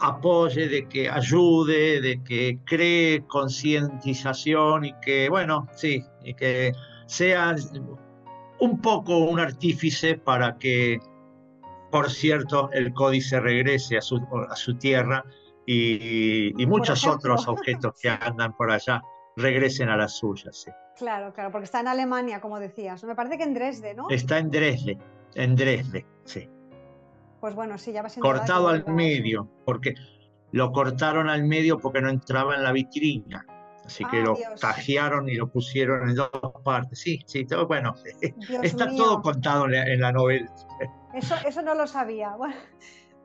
apoye, 0.00 0.68
de 0.68 0.88
que 0.88 1.10
ayude, 1.10 2.00
de 2.00 2.24
que 2.24 2.58
cree 2.64 3.26
concientización 3.26 4.86
y 4.86 4.94
que, 5.02 5.28
bueno, 5.28 5.68
sí, 5.76 6.02
y 6.24 6.32
que 6.32 6.72
sea 7.04 7.56
un 8.58 8.80
poco 8.80 9.18
un 9.18 9.38
artífice 9.38 10.16
para 10.16 10.56
que, 10.56 10.98
por 11.90 12.10
cierto, 12.10 12.70
el 12.72 12.94
códice 12.94 13.38
regrese 13.38 13.98
a 13.98 14.00
su, 14.00 14.16
a 14.48 14.56
su 14.56 14.78
tierra 14.78 15.26
y, 15.70 16.66
muchos 16.66 17.06
otros 17.06 17.46
objetos 17.48 17.94
que 18.00 18.08
andan 18.08 18.56
por 18.56 18.70
allá 18.70 19.02
regresen 19.36 19.88
a 19.88 19.96
las 19.96 20.16
suyas. 20.16 20.66
Claro, 20.96 21.32
claro, 21.32 21.52
porque 21.52 21.66
está 21.66 21.80
en 21.80 21.88
Alemania, 21.88 22.40
como 22.40 22.58
decías. 22.58 23.04
Me 23.04 23.14
parece 23.14 23.38
que 23.38 23.44
en 23.44 23.54
Dresde, 23.54 23.94
¿no? 23.94 24.08
Está 24.10 24.38
en 24.38 24.50
Dresde, 24.50 24.98
en 25.34 25.54
Dresde, 25.54 26.06
sí. 26.24 26.48
Pues 27.40 27.54
bueno, 27.54 27.78
sí, 27.78 27.92
ya 27.92 28.02
va 28.02 28.08
Cortado 28.18 28.68
al 28.68 28.84
medio, 28.86 29.48
porque 29.64 29.94
lo 30.50 30.72
cortaron 30.72 31.28
al 31.28 31.44
medio 31.44 31.78
porque 31.78 32.00
no 32.00 32.08
entraba 32.08 32.56
en 32.56 32.64
la 32.64 32.72
vitrina. 32.72 33.46
Así 33.84 34.04
que 34.04 34.20
lo 34.20 34.36
tajearon 34.60 35.28
y 35.30 35.34
lo 35.34 35.50
pusieron 35.50 36.10
en 36.10 36.16
dos 36.16 36.30
partes. 36.64 36.98
Sí, 36.98 37.20
sí, 37.26 37.46
todo, 37.46 37.66
bueno, 37.66 37.94
está 38.62 38.94
todo 38.94 39.22
contado 39.22 39.66
en 39.66 40.00
la, 40.00 40.12
novela. 40.12 40.52
Eso, 41.14 41.36
eso 41.46 41.62
no 41.62 41.74
lo 41.74 41.86
sabía. 41.86 42.36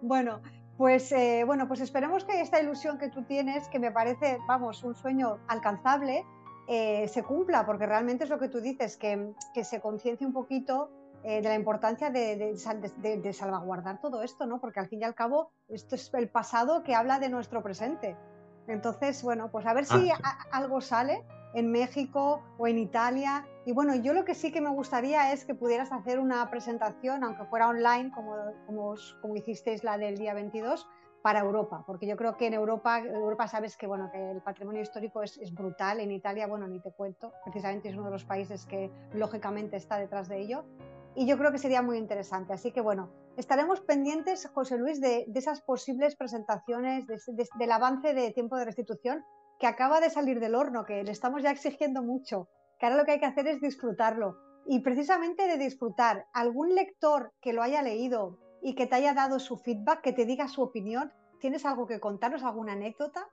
Bueno, 0.05 0.41
pues, 0.77 1.11
eh, 1.11 1.43
bueno, 1.45 1.67
pues 1.67 1.81
esperemos 1.81 2.25
que 2.25 2.41
esta 2.41 2.61
ilusión 2.61 2.97
que 2.97 3.09
tú 3.09 3.23
tienes, 3.23 3.67
que 3.67 3.79
me 3.79 3.91
parece, 3.91 4.39
vamos, 4.47 4.83
un 4.83 4.95
sueño 4.95 5.39
alcanzable, 5.47 6.25
eh, 6.67 7.07
se 7.07 7.23
cumpla, 7.23 7.65
porque 7.65 7.85
realmente 7.85 8.23
es 8.23 8.29
lo 8.29 8.39
que 8.39 8.49
tú 8.49 8.61
dices, 8.61 8.97
que, 8.97 9.33
que 9.53 9.63
se 9.63 9.81
conciencie 9.81 10.25
un 10.25 10.33
poquito 10.33 10.89
eh, 11.25 11.41
de 11.41 11.47
la 11.47 11.55
importancia 11.55 12.09
de, 12.09 13.33
salvaguardar 13.33 14.01
todo 14.01 14.23
esto, 14.23 14.45
¿no? 14.45 14.59
Porque 14.59 14.81
al 14.81 14.89
fin 14.89 15.01
y 15.01 15.03
al 15.05 15.15
cabo 15.15 15.51
esto 15.69 15.95
es 15.95 16.13
el 16.15 16.29
pasado 16.29 16.83
que 16.83 16.95
habla 16.95 17.17
de 17.17 17.29
nuestro 17.29 17.63
presente. 17.63 18.17
Entonces, 18.67 19.23
bueno, 19.23 19.49
pues 19.49 19.65
a 19.65 19.73
ver 19.73 19.85
si 19.85 20.09
ah, 20.11 20.37
algo 20.51 20.81
sale 20.81 21.23
en 21.53 21.71
México 21.71 22.41
o 22.57 22.67
en 22.67 22.77
Italia. 22.77 23.45
Y 23.65 23.71
bueno, 23.71 23.95
yo 23.95 24.13
lo 24.13 24.25
que 24.25 24.35
sí 24.35 24.51
que 24.51 24.61
me 24.61 24.69
gustaría 24.69 25.31
es 25.31 25.45
que 25.45 25.55
pudieras 25.55 25.91
hacer 25.91 26.19
una 26.19 26.49
presentación, 26.49 27.23
aunque 27.23 27.45
fuera 27.45 27.69
online, 27.69 28.11
como, 28.11 28.35
como, 29.21 29.35
hicisteis 29.35 29.83
la 29.83 29.97
del 29.97 30.17
día 30.17 30.33
22, 30.33 30.87
para 31.21 31.39
Europa, 31.39 31.85
porque 31.87 32.05
yo 32.05 32.17
creo 32.17 32.35
que 32.35 32.47
en 32.47 32.53
Europa, 32.53 32.99
Europa 32.99 33.47
sabes 33.47 33.77
que, 33.77 33.87
bueno, 33.87 34.11
que 34.11 34.31
el 34.31 34.41
patrimonio 34.41 34.81
histórico 34.81 35.23
es, 35.23 35.53
brutal, 35.53 36.01
en 36.01 36.11
Italia, 36.11 36.47
bueno, 36.47 36.67
ni 36.67 36.81
te 36.81 36.91
cuento, 36.91 37.31
precisamente 37.45 37.87
es 37.87 37.95
uno 37.95 38.05
de 38.05 38.11
los 38.11 38.25
países 38.25 38.65
que 38.65 38.91
lógicamente 39.13 39.77
está 39.77 39.97
detrás 39.97 40.27
de 40.27 40.41
ello, 40.41 40.65
y 41.15 41.25
yo 41.25 41.37
creo 41.37 41.53
que 41.53 41.59
sería 41.59 41.81
muy 41.81 41.97
interesante. 41.97 42.51
Así 42.51 42.71
que 42.71 42.81
bueno, 42.81 43.09
estaremos 43.37 43.79
pendientes, 43.79 44.49
José 44.53 44.77
Luis, 44.77 44.99
de, 44.99 45.25
esas 45.33 45.61
posibles 45.61 46.17
presentaciones, 46.17 47.05
del 47.07 47.71
avance 47.71 48.13
de 48.13 48.31
tiempo 48.31 48.57
de 48.57 48.65
restitución 48.65 49.23
que 49.63 49.67
acaba 49.67 50.01
de 50.01 50.09
salir 50.09 50.41
del 50.41 50.55
horno, 50.55 50.83
que 50.83 51.05
le 51.05 51.11
estamos 51.11 51.41
ya 51.41 51.49
exigiendo 51.49 52.03
mucho, 52.03 52.49
que 52.77 52.85
ahora 52.85 52.97
lo 52.97 53.05
que 53.05 53.11
hay 53.11 53.19
que 53.21 53.27
hacer 53.27 53.47
es 53.47 53.61
disfrutarlo. 53.61 54.37
Y 54.67 54.81
precisamente 54.81 55.47
de 55.47 55.57
disfrutar, 55.57 56.25
algún 56.33 56.75
lector 56.75 57.31
que 57.41 57.53
lo 57.53 57.63
haya 57.63 57.81
leído 57.81 58.37
y 58.61 58.75
que 58.75 58.87
te 58.87 58.95
haya 58.95 59.13
dado 59.13 59.39
su 59.39 59.55
feedback, 59.55 60.01
que 60.01 60.11
te 60.11 60.25
diga 60.25 60.49
su 60.49 60.61
opinión, 60.63 61.13
¿tienes 61.39 61.65
algo 61.65 61.87
que 61.87 62.01
contarnos, 62.01 62.43
alguna 62.43 62.73
anécdota? 62.73 63.25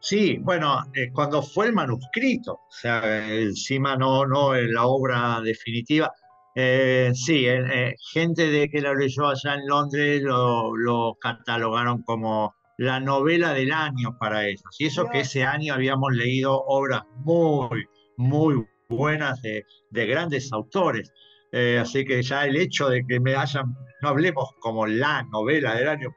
Sí, 0.00 0.38
bueno, 0.38 0.78
eh, 0.94 1.12
cuando 1.12 1.42
fue 1.42 1.66
el 1.66 1.74
manuscrito, 1.74 2.54
o 2.54 2.72
sea, 2.72 3.28
encima 3.30 3.94
no, 3.94 4.24
no 4.24 4.54
la 4.54 4.86
obra 4.86 5.42
definitiva, 5.42 6.14
eh, 6.54 7.12
sí, 7.14 7.44
eh, 7.46 7.94
gente 8.10 8.50
de 8.50 8.70
que 8.70 8.80
lo 8.80 8.94
leyó 8.94 9.26
allá 9.28 9.56
en 9.56 9.66
Londres 9.66 10.22
lo, 10.22 11.14
catalogaron 11.20 12.00
como 12.04 12.54
la 12.78 13.00
novela 13.00 13.52
del 13.52 13.72
año 13.72 14.16
para 14.18 14.46
ellos. 14.46 14.64
Y 14.78 14.86
eso 14.86 15.08
que 15.08 15.20
ese 15.20 15.44
año 15.44 15.74
habíamos 15.74 16.12
leído 16.14 16.62
obras 16.66 17.02
muy, 17.24 17.86
muy 18.16 18.64
buenas 18.88 19.40
de, 19.42 19.64
grandes 19.90 20.52
autores. 20.52 21.12
Eh, 21.52 21.78
así 21.80 22.04
que 22.04 22.22
ya 22.22 22.44
el 22.44 22.56
hecho 22.56 22.88
de 22.88 23.04
que 23.06 23.20
me 23.20 23.34
hayan, 23.34 23.74
no 24.02 24.08
hablemos 24.08 24.50
como 24.60 24.86
la 24.86 25.22
novela 25.32 25.74
del 25.74 25.88
año, 25.88 26.14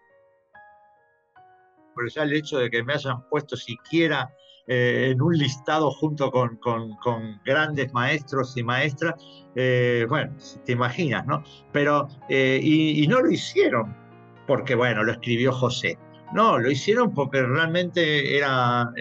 pero 1.96 2.08
ya 2.08 2.24
el 2.24 2.34
hecho 2.34 2.58
de 2.58 2.70
que 2.70 2.84
me 2.84 2.94
hayan 2.94 3.28
puesto 3.30 3.56
siquiera 3.56 4.30
eh, 4.72 5.10
en 5.12 5.20
un 5.20 5.36
listado 5.36 5.90
junto 5.90 6.30
con, 6.30 6.58
con, 6.58 7.42
grandes 7.44 7.92
maestros 7.92 8.56
y 8.56 8.62
maestras, 8.62 9.16
eh, 9.56 10.06
bueno, 10.08 10.36
te 10.64 10.74
imaginas, 10.74 11.26
¿no? 11.26 11.44
Pero, 11.72 12.08
eh, 12.30 12.60
y, 12.62 13.08
no 13.08 13.20
lo 13.20 13.32
hicieron 13.32 13.98
porque, 14.46 14.76
bueno, 14.76 15.04
lo 15.04 15.12
escribió 15.12 15.52
José. 15.52 15.98
No, 16.34 16.60
lo 16.60 16.70
hicieron 16.70 17.14
porque 17.14 17.42
realmente 17.42 18.38
era, 18.38 18.92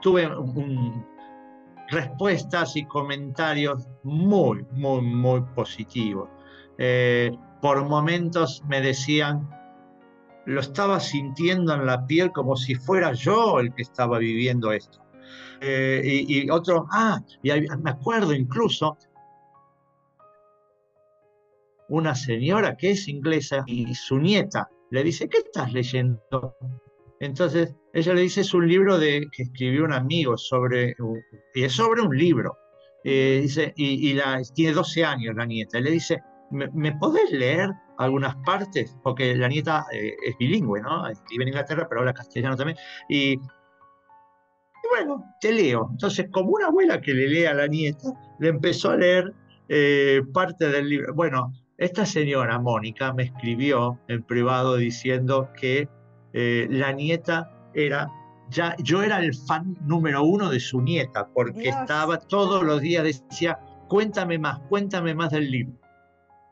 tuve 0.00 0.30
respuestas 1.88 2.76
y 2.76 2.84
comentarios 2.86 3.86
muy, 4.02 4.64
muy, 4.72 5.02
muy 5.02 5.42
positivos. 5.54 6.28
por 7.60 7.84
momentos 7.86 8.62
me 8.68 8.80
decían, 8.80 9.48
lo 10.46 10.60
estaba 10.60 10.98
sintiendo 11.00 11.74
en 11.74 11.86
la 11.86 12.06
piel 12.06 12.32
como 12.32 12.56
si 12.56 12.74
fuera 12.74 13.12
yo 13.12 13.60
el 13.60 13.72
que 13.74 13.82
estaba 13.82 14.18
viviendo 14.18 14.72
esto. 14.72 15.00
Eh, 15.60 16.24
y, 16.26 16.50
otro, 16.50 16.86
ah, 16.90 17.20
y 17.42 17.50
me 17.82 17.90
acuerdo 17.90 18.32
incluso 18.32 18.96
una 21.88 22.14
señora 22.14 22.76
que 22.76 22.92
es 22.92 23.08
inglesa 23.08 23.62
y 23.66 23.94
su 23.94 24.18
nieta 24.18 24.68
le 24.90 25.04
dice, 25.04 25.28
¿qué 25.28 25.38
estás 25.38 25.72
leyendo? 25.72 26.56
Entonces 27.20 27.74
ella 27.92 28.14
le 28.14 28.22
dice, 28.22 28.40
es 28.40 28.54
un 28.54 28.68
libro 28.68 28.98
de, 28.98 29.26
que 29.32 29.44
escribió 29.44 29.84
un 29.84 29.92
amigo 29.92 30.36
sobre, 30.36 30.96
y 31.54 31.64
es 31.64 31.72
sobre 31.72 32.02
un 32.02 32.16
libro. 32.16 32.56
Eh, 33.04 33.40
dice, 33.42 33.72
y, 33.76 34.12
la, 34.14 34.42
tiene 34.54 34.72
12 34.72 35.04
años 35.04 35.34
la 35.34 35.46
nieta. 35.46 35.80
le 35.80 35.90
dice, 35.90 36.22
¿me, 36.50 36.92
podés 36.96 37.30
leer 37.30 37.70
algunas 37.98 38.36
partes? 38.44 38.96
Porque 39.02 39.34
la 39.34 39.48
nieta 39.48 39.86
eh, 39.92 40.14
es 40.26 40.36
bilingüe, 40.38 40.80
¿no? 40.80 41.04
Vive 41.30 41.44
en 41.44 41.48
Inglaterra, 41.48 41.86
pero 41.88 42.00
habla 42.00 42.14
castellano 42.14 42.56
también. 42.56 42.78
Y, 43.08 43.36
bueno, 44.90 45.24
te 45.40 45.52
leo. 45.52 45.88
Entonces, 45.90 46.28
como 46.30 46.50
una 46.50 46.66
abuela 46.66 47.00
que 47.00 47.14
le 47.14 47.28
lee 47.28 47.44
a 47.44 47.54
la 47.54 47.66
nieta, 47.66 48.08
le 48.38 48.48
empezó 48.48 48.90
a 48.90 48.96
leer 48.96 49.32
eh, 49.68 50.22
parte 50.32 50.68
del 50.68 50.88
libro. 50.88 51.14
Bueno, 51.14 51.52
esta 51.80 52.04
señora, 52.04 52.58
Mónica, 52.58 53.14
me 53.14 53.22
escribió 53.22 53.98
en 54.06 54.22
privado 54.22 54.76
diciendo 54.76 55.48
que 55.58 55.88
eh, 56.34 56.66
la 56.68 56.92
nieta 56.92 57.50
era 57.72 58.12
ya, 58.50 58.76
yo 58.80 59.02
era 59.02 59.18
el 59.18 59.34
fan 59.34 59.78
número 59.80 60.22
uno 60.24 60.50
de 60.50 60.60
su 60.60 60.82
nieta, 60.82 61.28
porque 61.32 61.70
estaba 61.70 62.18
todos 62.18 62.62
los 62.64 62.82
días, 62.82 63.04
decía, 63.04 63.58
cuéntame 63.88 64.38
más, 64.38 64.58
cuéntame 64.68 65.14
más 65.14 65.30
del 65.30 65.50
libro. 65.50 65.78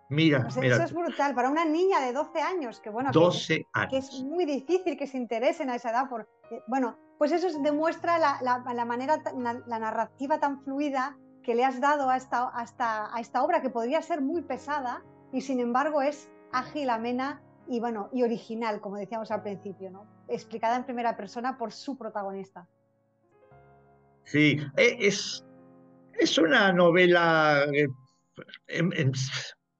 Mira, 0.08 0.44
pues 0.44 0.56
Eso 0.56 0.82
es 0.82 0.92
brutal. 0.94 1.34
Para 1.34 1.50
una 1.50 1.66
niña 1.66 2.00
de 2.00 2.14
12 2.14 2.40
años, 2.40 2.80
que 2.80 2.88
bueno, 2.88 3.10
12 3.12 3.66
que, 3.90 3.98
es 3.98 4.22
muy 4.24 4.46
difícil 4.46 4.96
que 4.96 5.06
se 5.06 5.18
interesen 5.18 5.68
a 5.68 5.74
esa 5.74 5.90
edad. 5.90 6.08
Por, 6.08 6.26
bueno, 6.68 6.96
pues 7.18 7.32
eso 7.32 7.48
demuestra 7.60 8.18
la, 8.18 8.38
la, 8.40 8.84
manera, 8.86 9.20
la, 9.36 9.78
narrativa 9.78 10.40
tan 10.40 10.62
fluida 10.62 11.18
que 11.42 11.54
le 11.54 11.66
has 11.66 11.80
dado 11.82 12.08
a 12.08 12.16
esta, 12.16 12.50
a 12.54 13.20
esta 13.20 13.42
obra, 13.42 13.60
que 13.60 13.68
podría 13.68 14.00
ser 14.00 14.22
muy 14.22 14.40
pesada 14.40 15.02
y 15.32 15.40
sin 15.40 15.60
embargo 15.60 16.02
es 16.02 16.30
ágil, 16.52 16.90
amena 16.90 17.42
y, 17.68 17.80
bueno, 17.80 18.08
y 18.12 18.22
original, 18.22 18.80
como 18.80 18.96
decíamos 18.96 19.30
al 19.30 19.42
principio, 19.42 19.90
¿no? 19.90 20.06
explicada 20.28 20.76
en 20.76 20.84
primera 20.84 21.16
persona 21.16 21.56
por 21.56 21.72
su 21.72 21.96
protagonista. 21.96 22.66
Sí, 24.24 24.60
e, 24.76 24.96
es, 25.00 25.44
es 26.18 26.38
una 26.38 26.72
novela 26.72 27.64
eh, 27.72 27.88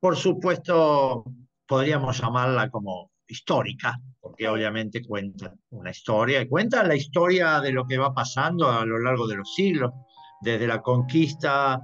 por 0.01 0.17
supuesto, 0.17 1.25
podríamos 1.67 2.21
llamarla 2.21 2.71
como 2.71 3.11
histórica, 3.27 3.99
porque 4.21 4.49
obviamente 4.49 5.05
cuentan 5.05 5.59
una 5.71 5.91
historia, 5.91 6.41
y 6.41 6.49
cuentan 6.49 6.89
la 6.89 6.95
historia 6.95 7.61
de 7.61 7.73
lo 7.73 7.87
que 7.87 7.99
va 7.99 8.15
pasando 8.15 8.71
a 8.71 8.85
lo 8.87 8.99
largo 8.99 9.27
de 9.27 9.37
los 9.37 9.55
siglos, 9.55 9.93
desde 10.41 10.67
la 10.67 10.81
conquista 10.81 11.81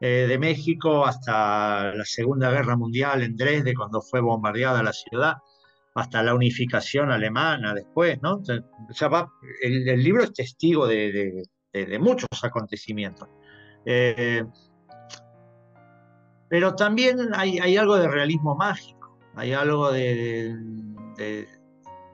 eh, 0.00 0.26
de 0.28 0.38
México 0.38 1.04
hasta 1.04 1.92
la 1.92 2.04
Segunda 2.04 2.50
Guerra 2.50 2.76
Mundial 2.76 3.22
en 3.22 3.36
Dresde, 3.36 3.74
cuando 3.74 4.00
fue 4.00 4.20
bombardeada 4.20 4.82
la 4.82 4.92
ciudad, 4.92 5.38
hasta 5.94 6.22
la 6.22 6.34
unificación 6.34 7.10
alemana 7.10 7.74
después, 7.74 8.20
¿no? 8.22 8.40
el, 9.62 10.02
libro 10.02 10.22
es 10.22 10.32
testigo 10.32 10.86
de, 10.86 11.42
muchos 11.98 12.28
acontecimientos. 12.42 13.28
Eh, 13.84 14.44
pero 16.48 16.76
también 16.76 17.34
hay, 17.34 17.76
algo 17.76 17.96
de 17.96 18.06
realismo 18.06 18.54
mágico, 18.54 19.18
hay 19.34 19.52
algo 19.52 19.90
de, 19.90 20.54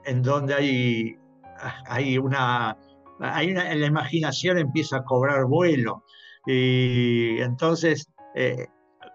en 0.05 0.21
donde 0.23 0.55
hay, 0.55 1.15
hay 1.85 2.17
una, 2.17 2.77
hay 3.19 3.51
una, 3.51 3.75
la 3.75 3.85
imaginación 3.85 4.57
empieza 4.57 4.97
a 4.97 5.03
cobrar 5.03 5.45
vuelo 5.45 6.03
y 6.45 7.39
entonces 7.39 8.09
eh, 8.35 8.67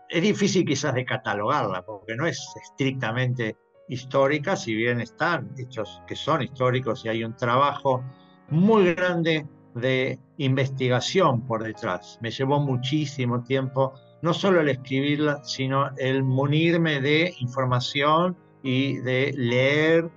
es 0.08 0.22
difícil 0.22 0.64
quizás 0.64 0.94
de 0.94 1.04
catalogarla 1.04 1.82
porque 1.82 2.16
no 2.16 2.26
es 2.26 2.40
estrictamente 2.62 3.56
histórica, 3.88 4.56
si 4.56 4.74
bien 4.74 5.00
están 5.00 5.52
hechos 5.58 6.02
que 6.06 6.16
son 6.16 6.42
históricos 6.42 7.04
y 7.04 7.08
hay 7.08 7.24
un 7.24 7.36
trabajo 7.36 8.04
muy 8.48 8.94
grande 8.94 9.46
de 9.74 10.18
investigación 10.38 11.46
por 11.46 11.62
detrás. 11.62 12.18
Me 12.20 12.30
llevó 12.30 12.60
muchísimo 12.60 13.42
tiempo 13.42 13.94
no 14.22 14.34
solo 14.34 14.60
el 14.60 14.68
escribirla, 14.68 15.42
sino 15.44 15.90
el 15.96 16.22
munirme 16.22 17.00
de 17.00 17.34
información 17.40 18.36
y 18.62 18.98
de 18.98 19.32
leer, 19.34 20.10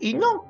y 0.00 0.14
no 0.14 0.47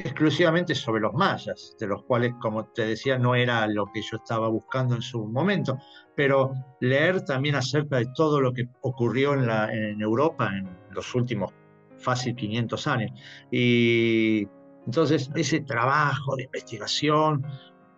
exclusivamente 0.00 0.74
sobre 0.74 1.00
los 1.00 1.12
mayas, 1.14 1.76
de 1.78 1.86
los 1.86 2.02
cuales, 2.04 2.32
como 2.40 2.64
te 2.66 2.86
decía, 2.86 3.18
no 3.18 3.34
era 3.34 3.66
lo 3.66 3.86
que 3.92 4.02
yo 4.02 4.16
estaba 4.16 4.48
buscando 4.48 4.94
en 4.94 5.02
su 5.02 5.26
momento, 5.26 5.78
pero 6.16 6.52
leer 6.80 7.24
también 7.24 7.54
acerca 7.54 7.98
de 7.98 8.06
todo 8.14 8.40
lo 8.40 8.52
que 8.52 8.68
ocurrió 8.82 9.34
en, 9.34 10.00
Europa 10.00 10.50
en 10.54 10.68
los 10.90 11.14
últimos 11.14 11.52
fácil 11.98 12.34
500 12.34 12.86
años. 12.86 13.10
Y 13.50 14.48
entonces 14.86 15.30
ese 15.34 15.60
trabajo 15.60 16.36
de 16.36 16.44
investigación, 16.44 17.44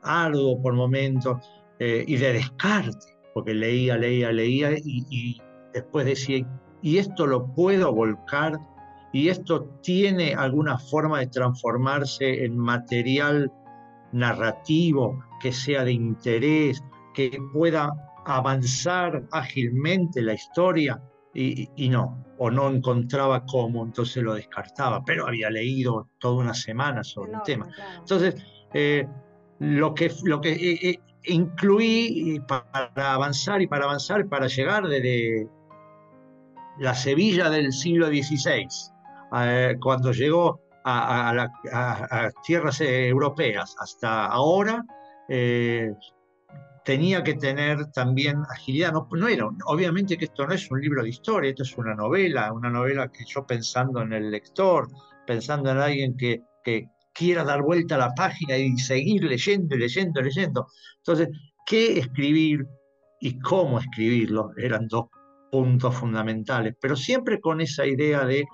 arduo 0.03 0.61
por 0.61 0.75
momentos, 0.75 1.39
eh, 1.79 2.05
y 2.07 2.17
de 2.17 2.35
descarte, 2.35 3.17
porque 3.35 3.55
leía, 3.55 3.97
leía, 3.97 4.31
leía 4.31 4.71
y, 4.85 5.41
después 5.73 6.07
decía, 6.07 6.47
¿y 6.83 6.99
esto 6.99 7.27
lo 7.27 7.47
puedo 7.55 7.93
volcar? 7.93 8.59
¿Y 9.13 9.29
esto 9.29 9.65
tiene 9.83 10.35
alguna 10.35 10.79
forma 10.79 11.21
de 11.21 11.27
transformarse 11.27 12.45
en 12.45 12.57
material 12.57 13.53
narrativo 14.13 15.23
que 15.41 15.53
sea 15.53 15.85
de 15.85 15.93
interés, 15.93 16.83
que 17.15 17.39
pueda 17.53 17.93
avanzar 18.25 19.25
ágilmente 19.33 20.23
la 20.23 20.35
historia? 20.35 21.03
Y, 21.35 21.89
no, 21.89 22.23
o 22.37 22.51
no 22.51 22.69
encontraba 22.69 23.47
cómo, 23.47 23.85
entonces 23.85 24.23
lo 24.23 24.35
descartaba, 24.35 25.03
pero 25.03 25.27
había 25.27 25.49
leído 25.49 26.09
toda 26.19 26.43
una 26.43 26.53
semana 26.55 27.03
sobre 27.03 27.33
el 27.33 27.43
tema. 27.43 27.69
Entonces, 28.01 28.35
eh, 28.75 29.07
lo 29.59 29.95
que, 29.95 30.13
lo 30.25 30.43
que 30.43 30.53
eh, 30.53 30.91
eh, 30.91 31.01
incluí 31.25 32.39
para 32.47 33.15
avanzar 33.15 33.63
y 33.63 33.67
para 33.67 33.85
avanzar, 33.85 34.29
para 34.29 34.47
llegar 34.47 34.87
desde 34.87 35.49
la 36.79 36.95
Sevilla 36.95 37.49
del 37.49 37.73
siglo 37.73 38.09
XVI, 38.09 38.67
cuando 39.81 40.13
llegó 40.13 40.61
a, 40.85 41.33
las 41.35 42.35
tierras 42.45 42.81
europeas 42.81 43.75
hasta 43.79 44.27
ahora, 44.27 44.85
eh, 45.29 45.93
tenía 46.85 47.23
que 47.23 47.35
tener 47.35 47.87
también 47.93 48.43
agilidad. 48.51 48.93
No, 48.93 49.09
no, 49.11 49.29
era, 49.29 49.49
obviamente 49.67 50.17
que 50.17 50.27
esto 50.27 50.47
no 50.47 50.53
es 50.53 50.71
un 50.71 50.81
libro 50.81 51.03
de 51.03 51.11
historia, 51.11 51.51
esto 51.51 51.63
es 51.63 51.77
una 51.79 51.95
novela, 51.95 52.53
una 52.53 52.71
novela 52.71 53.09
que 53.09 53.25
yo 53.27 53.47
pensando 53.47 54.03
en 54.03 54.13
el 54.13 54.31
lector, 54.31 54.89
pensando 55.27 55.71
en 55.71 55.79
alguien 55.79 56.17
que, 56.17 56.43
que, 56.65 56.89
quiera 57.15 57.45
dar 57.45 57.61
vuelta 57.61 57.97
a 57.97 57.99
la 57.99 58.15
página 58.15 58.57
y 58.57 58.75
seguir 58.79 59.25
leyendo 59.25 59.75
y 59.75 59.81
leyendo, 59.81 60.23
leyendo. 60.23 60.67
Entonces, 60.97 61.29
¿qué 61.67 61.99
escribir 61.99 62.67
y 63.21 63.39
cómo 63.39 63.79
escribirlo? 63.79 64.53
Eran 64.57 64.89
dos 64.89 65.09
puntos 65.51 65.95
fundamentales, 65.95 66.75
pero 66.81 66.97
siempre 66.97 67.39
con 67.39 67.61
esa 67.61 67.85
idea 67.85 68.25
de 68.25 68.47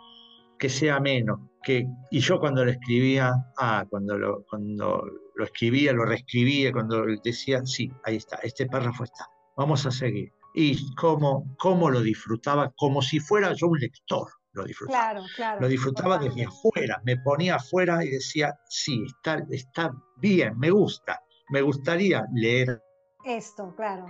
que 0.58 0.68
sea 0.68 1.00
menos. 1.00 1.40
Que, 1.62 1.86
y 2.10 2.20
yo 2.20 2.38
cuando 2.38 2.64
lo 2.64 2.70
escribía, 2.70 3.32
ah, 3.58 3.84
cuando 3.90 4.16
lo, 4.16 4.44
cuando 4.44 5.04
lo 5.34 5.44
escribía, 5.44 5.92
lo 5.92 6.04
reescribía, 6.04 6.72
cuando 6.72 7.04
decía, 7.22 7.64
sí, 7.64 7.90
ahí 8.04 8.16
está, 8.16 8.36
este 8.42 8.66
párrafo 8.66 9.04
está, 9.04 9.26
vamos 9.56 9.84
a 9.86 9.90
seguir. 9.90 10.32
Y 10.54 10.94
cómo, 10.94 11.56
cómo 11.58 11.90
lo 11.90 12.00
disfrutaba, 12.00 12.72
como 12.76 13.02
si 13.02 13.20
fuera 13.20 13.52
yo 13.52 13.68
un 13.68 13.78
lector 13.78 14.28
lo 14.52 14.64
disfrutaba. 14.64 15.10
Claro, 15.10 15.26
claro, 15.36 15.60
lo 15.60 15.68
disfrutaba 15.68 16.18
desde 16.18 16.44
afuera, 16.44 17.00
me 17.04 17.16
ponía 17.18 17.56
afuera 17.56 18.04
y 18.04 18.10
decía, 18.10 18.54
sí, 18.68 19.04
está, 19.06 19.44
está 19.50 19.92
bien, 20.16 20.58
me 20.58 20.70
gusta, 20.70 21.20
me 21.50 21.62
gustaría 21.62 22.24
leer. 22.34 22.80
Esto, 23.24 23.74
claro. 23.76 24.06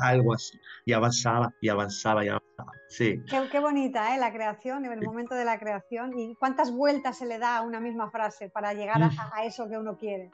Algo 0.00 0.34
así. 0.34 0.58
Y 0.84 0.92
avanzaba, 0.92 1.52
y 1.60 1.68
avanzaba, 1.68 2.24
y 2.24 2.28
avanzaba. 2.28 2.72
Sí. 2.88 3.22
Qué, 3.28 3.60
bonita, 3.60 4.14
¿eh? 4.14 4.18
La 4.18 4.32
creación, 4.32 4.84
el 4.84 5.02
momento 5.02 5.34
de 5.34 5.44
la 5.44 5.58
creación. 5.58 6.18
Y 6.18 6.34
cuántas 6.36 6.72
vueltas 6.72 7.18
se 7.18 7.26
le 7.26 7.38
da 7.38 7.58
a 7.58 7.62
una 7.62 7.80
misma 7.80 8.10
frase 8.10 8.48
para 8.48 8.72
llegar 8.74 9.02
a, 9.02 9.08
mm. 9.08 9.46
eso 9.46 9.68
que 9.68 9.76
uno 9.76 9.96
quiere. 9.96 10.30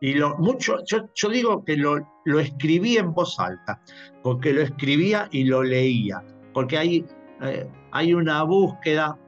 Y 0.00 0.14
lo, 0.14 0.36
mucho, 0.36 0.84
yo, 0.84 1.08
yo 1.14 1.28
digo 1.30 1.64
que 1.64 1.76
lo, 1.76 1.98
lo 2.26 2.40
escribí 2.40 2.98
en 2.98 3.14
voz 3.14 3.40
alta, 3.40 3.80
porque 4.22 4.52
lo 4.52 4.60
escribía 4.60 5.28
y 5.30 5.44
lo 5.44 5.62
leía, 5.62 6.22
porque 6.52 6.76
hay, 6.76 7.06
eh, 7.40 7.66
hay 7.92 8.12
una 8.12 8.42
búsqueda, 8.42 9.18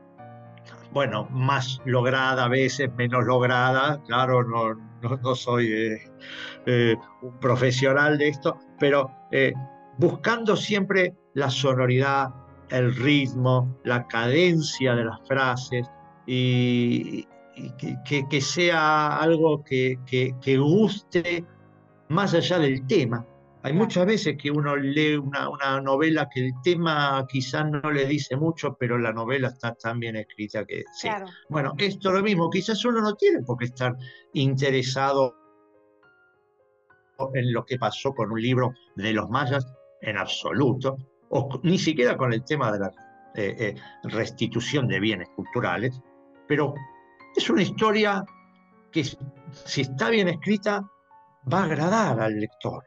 bueno, 0.92 1.26
más 1.30 1.80
lograda 1.86 2.44
a 2.44 2.48
veces, 2.48 2.94
menos 2.96 3.24
lograda, 3.24 4.02
claro, 4.06 4.44
no, 4.44 4.74
no, 5.02 5.34
soy 5.34 5.72
eh, 5.72 6.10
eh, 6.66 6.96
un 7.22 7.38
profesional 7.38 8.18
de 8.18 8.28
esto, 8.28 8.58
pero 8.78 9.10
buscando 9.98 10.56
siempre 10.56 11.14
la 11.34 11.50
sonoridad, 11.50 12.30
el 12.70 12.94
ritmo, 12.94 13.78
la 13.84 14.06
cadencia 14.06 14.94
de 14.94 15.04
las 15.04 15.20
frases 15.26 15.86
y, 16.26 17.26
que, 18.30 18.40
sea 18.40 19.16
algo 19.16 19.64
que, 19.64 19.98
que, 20.06 20.58
guste 20.58 21.44
más 22.08 22.34
allá 22.34 22.58
del 22.58 22.86
tema. 22.86 23.26
Hay 23.64 23.72
muchas 23.72 24.06
veces 24.06 24.36
que 24.40 24.50
uno 24.50 24.76
lee 24.76 25.16
una, 25.16 25.48
una, 25.48 25.80
novela 25.80 26.28
que 26.32 26.46
el 26.46 26.52
tema 26.62 27.26
quizás 27.28 27.66
no 27.68 27.90
le 27.90 28.06
dice 28.06 28.36
mucho, 28.36 28.76
pero 28.78 28.96
la 28.98 29.12
novela 29.12 29.48
está 29.48 29.74
tan 29.74 29.98
bien 29.98 30.14
escrita 30.14 30.64
que 30.64 30.84
sí. 30.92 31.08
Bueno, 31.48 31.72
esto 31.76 32.10
es 32.10 32.14
lo 32.14 32.22
mismo, 32.22 32.48
quizás 32.50 32.84
uno 32.84 33.00
no 33.00 33.14
tiene 33.16 33.42
por 33.42 33.58
qué 33.58 33.64
estar 33.64 33.96
interesado 34.34 35.34
en 37.34 37.52
lo 37.52 37.64
que 37.64 37.78
pasó 37.78 38.14
con 38.14 38.30
un 38.30 38.40
libro 38.40 38.74
de 38.96 39.12
los 39.12 39.28
mayas 39.28 39.66
en 40.00 40.16
absoluto, 40.16 40.96
o 41.30 41.60
ni 41.62 41.78
siquiera 41.78 42.16
con 42.16 42.32
el 42.32 42.44
tema 42.44 42.70
de 42.72 42.78
la 42.78 42.88
eh, 43.34 43.56
eh, 43.58 43.74
restitución 44.04 44.88
de 44.88 45.00
bienes 45.00 45.28
culturales, 45.34 46.00
pero 46.46 46.74
es 47.36 47.50
una 47.50 47.62
historia 47.62 48.24
que 48.90 49.04
si 49.04 49.80
está 49.80 50.10
bien 50.10 50.28
escrita 50.28 50.88
va 51.52 51.60
a 51.60 51.64
agradar 51.64 52.20
al 52.20 52.38
lector. 52.38 52.84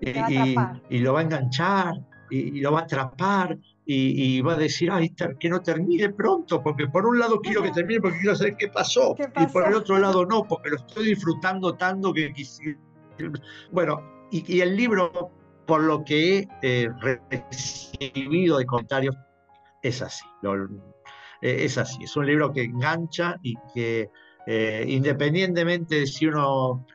Y, 0.00 0.98
lo 0.98 1.14
va 1.14 1.20
a 1.20 1.22
enganchar, 1.22 1.94
y, 2.30 2.60
lo 2.60 2.72
va 2.72 2.80
a 2.80 2.82
atrapar, 2.82 3.56
y, 3.86 4.40
va 4.40 4.54
a 4.54 4.56
decir, 4.56 4.90
ay, 4.90 5.14
que 5.38 5.48
no 5.48 5.60
termine 5.60 6.10
pronto, 6.10 6.62
porque 6.62 6.88
por 6.88 7.06
un 7.06 7.18
lado 7.18 7.40
quiero 7.40 7.62
que 7.62 7.70
termine 7.70 8.00
porque 8.00 8.18
quiero 8.18 8.34
saber 8.34 8.56
qué 8.56 8.68
pasó, 8.68 9.14
y 9.40 9.46
por 9.46 9.68
el 9.68 9.74
otro 9.74 9.98
lado 9.98 10.26
no, 10.26 10.42
porque 10.44 10.70
lo 10.70 10.76
estoy 10.76 11.06
disfrutando 11.06 11.74
tanto 11.74 12.12
que 12.12 12.32
quisiera. 12.32 12.78
Bueno, 13.72 14.00
y, 14.30 14.60
el 14.60 14.76
libro, 14.76 15.30
por 15.66 15.82
lo 15.82 16.04
que 16.04 16.38
he 16.38 16.48
eh, 16.62 16.88
recibido 17.00 18.58
de 18.58 18.66
comentarios, 18.66 19.16
es 19.82 20.02
así. 20.02 20.24
Eh, 21.42 21.64
es 21.64 21.78
así, 21.78 22.04
es 22.04 22.16
un 22.16 22.26
libro 22.26 22.52
que 22.52 22.62
engancha 22.62 23.36
y 23.42 23.54
que 23.74 24.10
eh, 24.46 24.84
independientemente 24.88 26.00
de 26.00 26.06
si 26.06 26.26
uno 26.26 26.86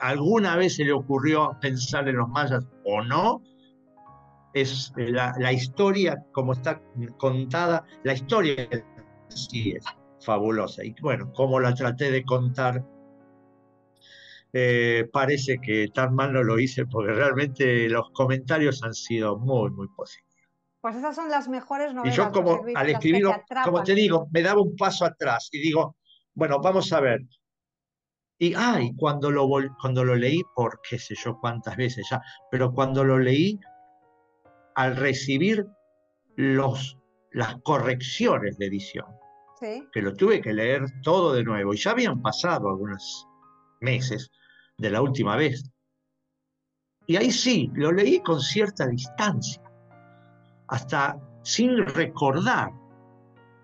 alguna 0.00 0.56
vez 0.56 0.76
se 0.76 0.84
le 0.84 0.92
ocurrió 0.92 1.56
pensar 1.60 2.08
en 2.08 2.16
los 2.16 2.28
mayas 2.28 2.66
o 2.84 3.02
no, 3.02 3.42
es 4.54 4.92
la, 4.96 5.52
historia 5.52 6.24
como 6.32 6.54
está 6.54 6.82
contada, 7.18 7.84
la 8.02 8.14
historia 8.14 8.68
sí 9.28 9.72
es 9.76 9.84
fabulosa. 10.24 10.84
Y 10.84 10.94
bueno, 11.00 11.32
como 11.32 11.60
la 11.60 11.74
traté 11.74 12.10
de 12.10 12.24
contar, 12.24 12.84
eh, 14.52 15.08
parece 15.12 15.58
que 15.60 15.88
tan 15.94 16.14
mal 16.14 16.32
no 16.32 16.42
lo 16.42 16.58
hice 16.58 16.84
porque 16.86 17.12
realmente 17.12 17.88
los 17.88 18.10
comentarios 18.12 18.82
han 18.82 18.94
sido 18.94 19.38
muy, 19.38 19.70
muy 19.70 19.88
positivos. 19.88 20.30
Pues 20.80 20.96
esas 20.96 21.14
son 21.14 21.28
las 21.28 21.48
mejores 21.48 21.92
novelas. 21.92 22.14
Y 22.14 22.16
yo 22.16 22.32
como 22.32 22.64
al 22.74 22.88
escribirlo, 22.88 23.34
como 23.64 23.82
te 23.82 23.94
digo, 23.94 24.28
me 24.32 24.42
daba 24.42 24.62
un 24.62 24.74
paso 24.76 25.04
atrás 25.04 25.48
y 25.52 25.60
digo, 25.60 25.96
bueno, 26.34 26.58
vamos 26.60 26.92
a 26.92 27.00
ver. 27.00 27.20
Y 28.38 28.54
ay, 28.54 28.92
cuando 28.96 29.30
lo, 29.30 29.46
cuando 29.80 30.02
lo 30.04 30.16
leí, 30.16 30.40
por 30.56 30.80
qué 30.88 30.98
sé 30.98 31.14
yo 31.14 31.38
cuántas 31.38 31.76
veces 31.76 32.08
ya, 32.10 32.22
pero 32.50 32.72
cuando 32.72 33.04
lo 33.04 33.18
leí, 33.18 33.60
al 34.74 34.96
recibir 34.96 35.66
los, 36.36 36.96
las 37.32 37.56
correcciones 37.62 38.56
de 38.56 38.66
edición, 38.66 39.06
que 39.92 40.00
lo 40.00 40.14
tuve 40.14 40.40
que 40.40 40.54
leer 40.54 40.86
todo 41.02 41.34
de 41.34 41.44
nuevo, 41.44 41.74
y 41.74 41.76
ya 41.76 41.90
habían 41.90 42.22
pasado 42.22 42.70
algunos 42.70 43.28
meses 43.82 44.30
de 44.80 44.90
la 44.90 45.02
última 45.02 45.36
vez. 45.36 45.70
Y 47.06 47.16
ahí 47.16 47.30
sí, 47.30 47.70
lo 47.74 47.92
leí 47.92 48.20
con 48.20 48.40
cierta 48.40 48.86
distancia 48.86 49.62
hasta 50.68 51.18
sin 51.42 51.84
recordar 51.86 52.70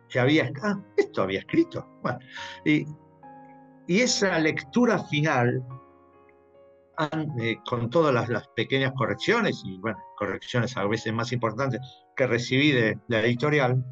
que 0.09 0.21
había, 0.21 0.51
ah, 0.63 0.81
esto 0.97 1.23
había 1.23 1.41
escrito. 1.41 1.87
Bueno, 2.03 2.19
y, 2.65 2.85
esa 3.89 4.39
lectura 4.41 4.99
final, 5.05 5.65
eh, 7.41 7.57
con 7.69 7.89
todas 7.89 8.29
las, 8.29 8.49
pequeñas 8.49 8.93
correcciones, 8.97 9.63
y 9.65 9.79
bueno, 9.79 9.99
correcciones 10.17 10.77
a 10.77 10.85
veces 10.87 11.13
más 11.13 11.31
importantes 11.33 11.81
que 12.17 12.27
recibí 12.27 12.73
de, 12.73 12.99
la 13.07 13.21
editorial, 13.21 13.85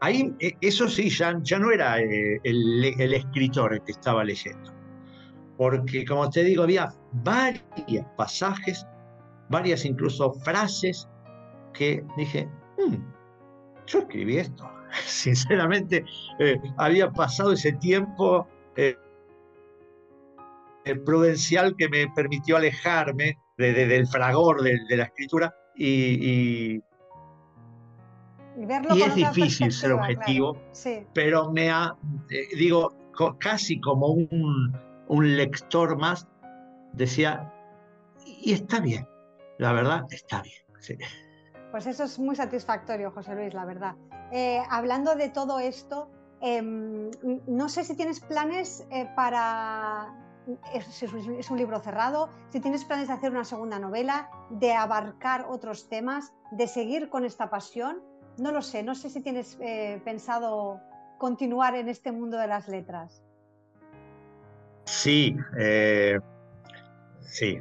ahí 0.00 0.34
e, 0.38 0.52
eso 0.60 0.86
sí, 0.86 1.08
ya, 1.08 1.38
ya 1.40 1.58
no 1.58 1.70
era 1.70 1.98
eh, 1.98 2.40
el, 2.44 2.84
el, 2.98 3.14
escritor 3.14 3.72
el 3.72 3.82
que 3.82 3.92
estaba 3.92 4.22
leyendo, 4.22 4.70
porque 5.56 6.04
como 6.04 6.28
te 6.30 6.44
digo, 6.44 6.62
había 6.62 6.92
varios 7.12 8.06
pasajes, 8.16 8.86
varias 9.48 9.84
incluso 9.84 10.32
frases 10.32 11.08
que 11.72 12.04
dije, 12.16 12.48
hmm, 12.78 12.96
yo 13.86 13.98
escribí 14.00 14.38
esto. 14.38 14.68
Sinceramente, 15.06 16.04
eh, 16.38 16.60
había 16.76 17.10
pasado 17.10 17.52
ese 17.52 17.72
tiempo 17.72 18.46
eh, 18.76 18.96
prudencial 21.04 21.74
que 21.76 21.88
me 21.88 22.08
permitió 22.14 22.56
alejarme 22.56 23.38
del 23.56 24.06
fragor 24.08 24.62
de, 24.62 24.96
la 24.96 25.04
escritura 25.04 25.54
y, 25.76 26.74
y, 26.76 26.82
es 28.96 29.14
difícil 29.14 29.72
ser 29.72 29.92
objetivo, 29.92 30.56
pero 31.12 31.50
me 31.52 31.70
ha, 31.70 31.96
eh, 32.30 32.56
digo, 32.56 32.94
casi 33.38 33.80
como 33.80 34.08
un, 34.08 34.76
un 35.08 35.36
lector 35.36 35.96
más, 35.96 36.26
decía, 36.92 37.52
y 38.24 38.52
está 38.52 38.80
bien, 38.80 39.06
la 39.58 39.72
verdad 39.72 40.06
está 40.10 40.42
bien. 40.42 40.56
Sí. 40.80 40.96
Pues 41.74 41.86
eso 41.88 42.04
es 42.04 42.20
muy 42.20 42.36
satisfactorio, 42.36 43.10
José 43.10 43.34
Luis, 43.34 43.52
la 43.52 43.64
verdad. 43.64 43.96
Eh, 44.30 44.62
hablando 44.70 45.16
de 45.16 45.28
todo 45.28 45.58
esto, 45.58 46.08
em, 46.40 47.10
no 47.48 47.68
sé 47.68 47.82
si 47.82 47.96
tienes 47.96 48.20
planes 48.20 48.86
eh, 48.90 49.10
para... 49.16 50.14
Es, 50.72 51.50
un 51.50 51.56
libro 51.56 51.80
cerrado, 51.80 52.28
si 52.50 52.60
tienes 52.60 52.84
planes 52.84 53.08
de 53.08 53.14
hacer 53.14 53.32
una 53.32 53.44
segunda 53.44 53.80
novela, 53.80 54.30
de 54.50 54.72
abarcar 54.72 55.46
otros 55.48 55.88
temas, 55.88 56.32
de 56.52 56.68
seguir 56.68 57.08
con 57.08 57.24
esta 57.24 57.50
pasión, 57.50 58.02
no 58.36 58.52
lo 58.52 58.62
sé, 58.62 58.84
no 58.84 58.94
sé 58.94 59.10
si 59.10 59.20
tienes 59.20 59.58
eh, 59.60 60.00
pensado 60.04 60.80
continuar 61.18 61.74
en 61.74 61.88
este 61.88 62.12
mundo 62.12 62.36
de 62.36 62.46
las 62.46 62.68
letras. 62.68 63.23
Sí, 64.84 65.36
sí, 67.20 67.60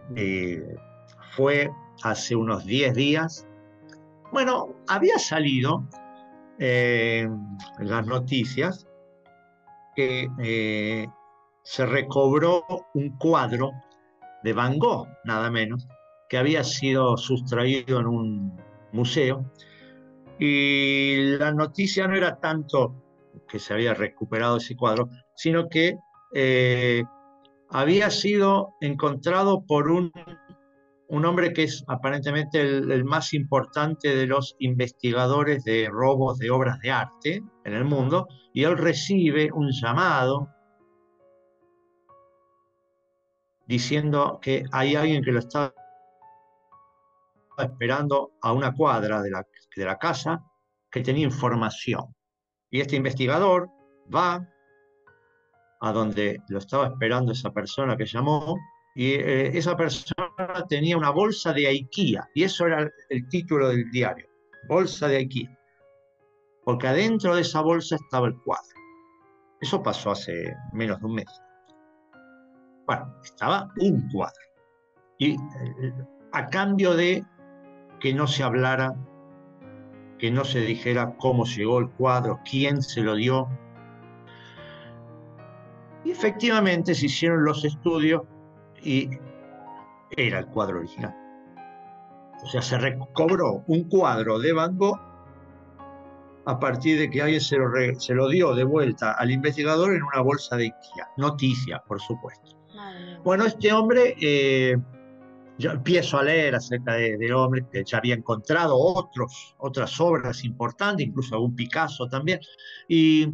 fue 1.36 1.71
hace 2.03 2.36
unos 2.36 2.65
10 2.65 2.93
días 2.93 3.47
bueno, 4.33 4.73
había 4.88 5.19
salido 5.19 5.88
eh, 6.57 7.29
las 7.77 8.07
noticias 8.07 8.88
que 9.95 10.27
eh, 10.41 11.07
se 11.62 11.86
recobró 11.86 12.65
un 12.95 13.15
cuadro 13.19 13.71
de 14.41 14.53
Van 14.53 14.79
Gogh, 14.79 15.07
nada 15.23 15.51
menos, 15.51 15.88
que 16.29 16.39
había 16.39 16.63
sido 16.63 17.15
sustraído 17.15 17.99
en 17.99 18.07
un 18.07 18.62
museo. 18.91 19.45
Y 20.39 21.38
la 21.38 21.51
noticia 21.51 22.07
no 22.07 22.15
era 22.15 22.39
tanto 22.39 22.95
que 23.47 23.59
se 23.59 23.75
había 23.75 23.93
recuperado 23.93 24.57
ese 24.57 24.75
cuadro, 24.75 25.09
sino 25.36 25.69
que 25.69 25.99
eh, 26.34 27.04
había 27.69 28.10
sido 28.10 28.76
encontrado 28.82 29.65
por 29.65 29.89
un 29.89 30.12
un 31.13 31.26
hombre 31.26 31.54
que 31.54 31.63
es 31.63 31.84
aparentemente 31.88 32.60
el, 32.60 33.06
más 33.06 33.36
importante 33.36 34.15
de 34.15 34.26
los 34.26 34.56
investigadores 34.58 35.63
de 35.63 35.88
robos 35.88 36.39
de 36.39 36.50
obras 36.50 36.80
de 36.80 36.89
arte 36.89 37.43
en 37.65 37.74
el 37.74 37.86
mundo, 37.86 38.28
y 38.52 38.63
él 38.63 38.76
recibe 38.80 39.52
un 39.54 39.72
llamado 39.72 40.50
diciendo 43.67 44.39
que 44.41 44.63
hay 44.72 44.96
alguien 44.96 45.24
que 45.24 45.32
lo 45.32 45.38
está 45.38 45.72
esperando 47.60 48.32
a 48.41 48.52
una 48.52 48.74
cuadra 48.74 49.22
de 49.22 49.30
la, 49.30 49.46
de 49.76 49.86
la 49.86 50.00
casa 50.00 50.43
que 50.89 51.02
tenía 51.02 51.26
información. 51.26 52.06
Y 52.72 52.82
este 52.82 52.96
investigador 52.96 53.69
va 54.13 54.50
a 55.84 55.91
donde 55.91 56.41
lo 56.48 56.60
estaba 56.60 56.88
esperando 56.88 57.34
esa 57.34 57.52
persona 57.52 57.98
que 57.98 58.06
llamó 58.06 58.58
y 58.96 59.12
eh, 59.12 59.58
esa 59.58 59.76
persona 59.76 60.65
tenía 60.69 60.98
una 60.98 61.10
bolsa 61.10 61.52
de 61.52 61.67
IKEA, 61.67 62.30
y 62.34 62.43
eso 62.43 62.67
era 62.67 62.89
el 63.10 63.28
título 63.28 63.67
del 63.67 63.91
diario, 63.91 64.26
bolsa 64.69 65.08
de 65.10 65.17
IKEA, 65.17 65.60
porque 66.63 66.88
adentro 66.88 67.36
de 67.36 67.41
esa 67.41 67.62
bolsa 67.62 67.96
estaba 67.96 68.28
el 68.28 68.39
cuadro. 68.43 68.80
Eso 69.60 69.84
pasó 69.84 70.12
hace 70.12 70.56
menos 70.72 71.00
de 71.00 71.06
un 71.06 71.15
mes. 71.15 71.41
Bueno, 72.86 73.13
estaba 73.24 73.69
un 73.80 74.10
cuadro. 74.10 74.39
Y 75.17 75.32
eh, 75.32 75.93
a 76.32 76.48
cambio 76.48 76.96
de 76.96 77.26
que 78.00 78.13
no 78.13 78.28
se 78.28 78.43
hablara, 78.43 78.96
que 80.17 80.32
no 80.32 80.46
se 80.46 80.62
dijera 80.62 81.15
cómo 81.17 81.46
llegó 81.46 81.80
el 81.80 81.89
cuadro, 81.89 82.39
quién 82.50 82.82
se 82.82 83.02
lo 83.02 83.15
dio. 83.15 83.50
Y 86.06 86.12
efectivamente 86.12 86.94
se 86.94 87.06
hicieron 87.06 87.44
los 87.44 87.63
estudios 87.63 88.24
y 88.82 89.10
era 90.12 90.39
el 90.39 90.48
cuadro 90.48 90.80
original. 90.80 91.16
O 92.44 92.48
sea, 92.48 92.62
se 92.62 92.78
recobró 92.78 93.63
un 93.68 93.84
cuadro 93.86 94.38
de 94.38 94.52
Van 94.52 94.78
Gogh 94.78 95.00
a 96.46 96.60
partir 96.60 97.00
de 97.00 97.10
que 97.10 97.22
alguien 97.22 97.39
se 97.39 97.58
lo, 97.58 97.72
se 97.98 98.13
lo 98.13 98.28
dio 98.28 98.54
de 98.54 98.66
vuelta 98.66 99.13
al 99.13 99.32
investigador 99.32 99.94
en 99.96 100.04
una 100.04 100.22
bolsa 100.22 100.58
de 100.58 100.66
IKEA. 100.66 101.10
Noticia, 101.18 101.82
por 101.88 102.02
supuesto. 102.02 102.58
Bueno, 103.24 103.46
este 103.46 103.72
hombre, 103.72 104.16
eh, 104.20 104.76
yo 105.58 105.72
empiezo 105.72 106.18
a 106.18 106.24
leer 106.24 106.56
acerca 106.56 106.94
del 106.96 107.18
de 107.18 107.34
hombre 107.34 107.66
que 107.72 107.84
ya 107.86 108.00
había 108.00 108.16
encontrado 108.16 108.76
otros, 108.78 109.56
otras 109.60 110.00
obras 110.02 110.44
importantes, 110.44 111.08
incluso 111.08 111.36
algún 111.36 111.56
Picasso 111.56 112.08
también, 112.08 112.39
y 112.89 113.32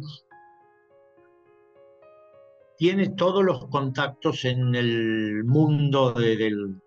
tiene 2.80 3.10
todos 3.10 3.44
los 3.44 3.66
contactos 3.66 4.46
en 4.46 4.74
el 4.74 5.44
mundo 5.44 6.14
del, 6.14 6.80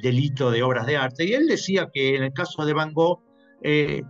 delito 0.00 0.50
de 0.50 0.62
obras 0.62 0.86
de 0.86 0.96
arte. 0.96 1.26
Y 1.26 1.34
él 1.34 1.48
decía 1.48 1.90
que 1.92 2.16
en 2.16 2.22
el 2.22 2.32
caso 2.32 2.64
de 2.64 2.72
Van 2.72 2.94
Gogh 2.94 3.20
eh, 3.60 4.02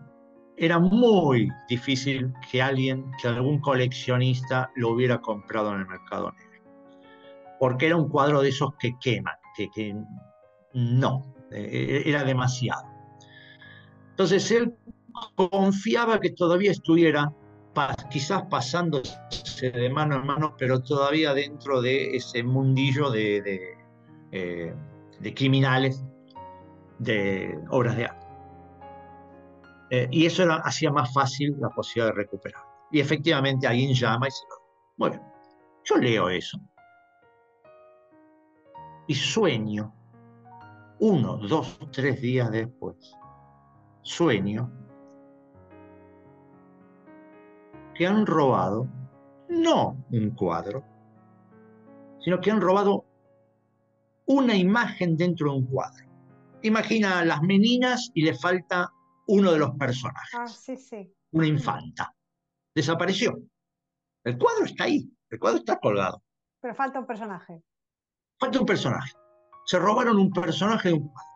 era 0.57 0.79
muy 0.79 1.49
difícil 1.69 2.33
que 2.49 2.63
alguien, 2.63 3.11
que 3.21 3.27
algún 3.27 3.59
coleccionista 3.61 4.71
lo 4.77 4.91
hubiera 4.91 5.21
comprado 5.21 5.75
en 5.75 5.81
el 5.81 5.89
mercado 5.89 6.31
negro. 6.31 6.71
Porque 7.59 7.87
era 7.87 7.97
un 7.97 8.09
cuadro 8.09 8.41
de 8.41 8.51
esos 8.51 8.71
que 8.79 8.93
queman, 9.01 9.35
que, 9.57 9.97
no, 10.73 11.35
eh, 11.51 12.05
era 12.07 12.23
demasiado. 12.23 12.85
Entonces 14.11 14.49
él 14.53 14.73
confiaba 15.35 16.21
que 16.21 16.31
todavía 16.31 16.71
estuviera 16.71 17.33
quizás 18.11 18.43
pasándose 18.51 19.17
de 19.61 19.91
mano 19.91 20.17
a 20.17 20.23
mano, 20.23 20.55
pero 20.59 20.83
todavía 20.83 21.35
dentro 21.35 21.81
de 21.81 22.17
ese 22.17 22.43
mundillo 22.43 23.11
de, 23.11 23.77
eh, 24.33 24.75
criminales 25.35 26.05
de 26.99 27.59
obras 27.71 27.97
de 27.97 28.05
arte. 28.07 28.27
Eh, 29.91 30.09
y 30.11 30.27
eso 30.27 30.45
hacía 30.65 30.91
más 30.91 31.13
fácil 31.13 31.55
la 31.59 31.69
posibilidad 31.71 32.15
de 32.15 32.23
recuperar. 32.23 32.63
Y 32.91 33.01
efectivamente 33.01 33.67
alguien 33.67 33.95
llama 33.95 34.29
y 34.29 34.31
se. 34.31 34.45
Bueno, 34.97 35.21
yo 35.85 35.97
leo 35.97 36.29
eso. 36.29 36.59
Y 39.07 39.15
sueño, 39.15 39.95
uno, 41.01 41.37
dos, 41.37 41.79
tres 41.91 42.21
días 42.21 42.51
después, 42.51 42.97
sueño 44.03 44.71
que 48.03 48.09
han 48.09 48.27
robado 48.27 48.89
no 49.49 50.05
un 50.11 50.31
cuadro, 50.35 50.83
sino 52.19 52.41
que 52.41 52.51
han 52.51 52.61
robado 52.61 53.05
una 54.27 54.57
imagen 54.57 55.17
dentro 55.17 55.53
de 55.53 55.59
un 55.59 55.67
cuadro. 55.67 56.05
imagina 56.63 57.25
las 57.25 57.43
meninas 57.43 58.11
y 58.13 58.25
le 58.25 58.35
falta 58.35 58.91
uno 59.29 59.53
de 59.53 59.59
los 59.61 59.71
personajes. 59.77 60.35
Ah, 60.37 60.49
sí, 60.49 60.77
sí. 60.77 61.15
Una 61.31 61.47
infanta. 61.47 62.13
Desapareció. 62.75 63.39
El 64.25 64.37
cuadro 64.37 64.65
está 64.65 64.83
ahí, 64.83 65.09
el 65.31 65.39
cuadro 65.39 65.61
está 65.61 65.79
colgado. 65.79 66.25
Pero 66.61 66.75
falta 66.75 66.99
un 66.99 67.07
personaje. 67.07 67.63
Falta 68.41 68.59
un 68.59 68.67
personaje. 68.67 69.13
Se 69.65 69.79
robaron 69.79 70.19
un 70.19 70.33
personaje 70.33 70.89
de 70.89 70.95
un 70.95 71.09
cuadro. 71.09 71.31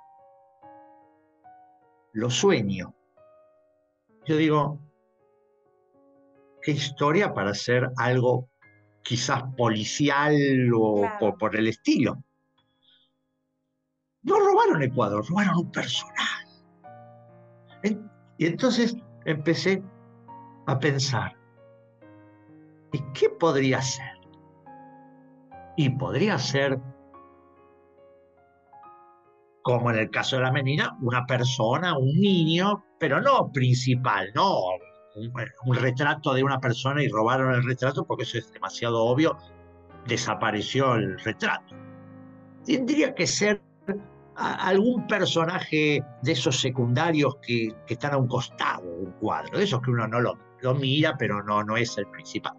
Lo 2.14 2.29
sueño. 2.29 2.92
Yo 4.24 4.37
digo, 4.37 4.81
qué 6.66 6.72
historia 6.72 7.33
para 7.33 7.50
hacer 7.50 7.88
algo 7.96 8.48
quizás 9.02 9.44
policial 9.57 10.35
o 10.74 11.09
por, 11.38 11.55
el 11.55 11.68
estilo. 11.68 12.24
No 14.24 14.40
robaron 14.40 14.83
el 14.83 14.92
cuadro, 14.92 15.22
robaron 15.22 15.59
un 15.59 15.70
personaje. 15.70 16.48
Y 18.38 18.46
entonces 18.46 18.96
empecé 19.26 19.81
a 20.66 20.76
pensar, 20.81 21.37
¿y 22.92 22.98
qué 23.14 23.31
podría 23.31 23.81
ser? 23.81 24.18
Y 25.76 25.90
podría 25.90 26.37
ser, 26.37 26.81
como 29.62 29.92
en 29.92 29.98
el 29.98 30.11
caso 30.11 30.35
de 30.35 30.42
la 30.42 30.50
menina, 30.50 30.98
una 31.00 31.24
persona, 31.26 31.96
un 31.96 32.12
niño, 32.20 32.85
pero 32.98 33.20
no 33.20 33.52
principal, 33.52 34.33
no 34.35 34.72
un, 35.16 35.74
retrato 35.74 36.35
de 36.35 36.42
una 36.42 36.61
persona 36.61 37.02
y 37.02 37.09
robaron 37.09 37.55
el 37.55 37.64
retrato 37.64 38.05
porque 38.05 38.24
eso 38.24 38.38
es 38.38 38.52
demasiado 38.52 39.05
obvio, 39.05 39.37
desapareció 40.07 40.94
el 40.94 41.18
retrato. 41.20 41.74
Tendría 42.64 43.14
que 43.14 43.26
ser 43.26 43.62
algún 44.37 45.07
personaje 45.07 46.05
de 46.22 46.33
esos 46.33 46.61
secundarios 46.61 47.37
que, 47.40 47.74
están 47.88 48.12
a 48.12 48.18
un 48.18 48.29
costado 48.29 48.83
de 48.83 49.05
un 49.05 49.12
cuadro, 49.12 49.59
de 49.59 49.64
esos 49.64 49.81
que 49.81 49.90
uno 49.90 50.07
no 50.07 50.20
lo, 50.20 50.38
lo 50.61 50.74
mira, 50.74 51.16
pero 51.18 51.42
no, 51.42 51.64
no 51.64 51.76
es 51.76 51.96
el 51.96 52.07
principal. 52.09 52.55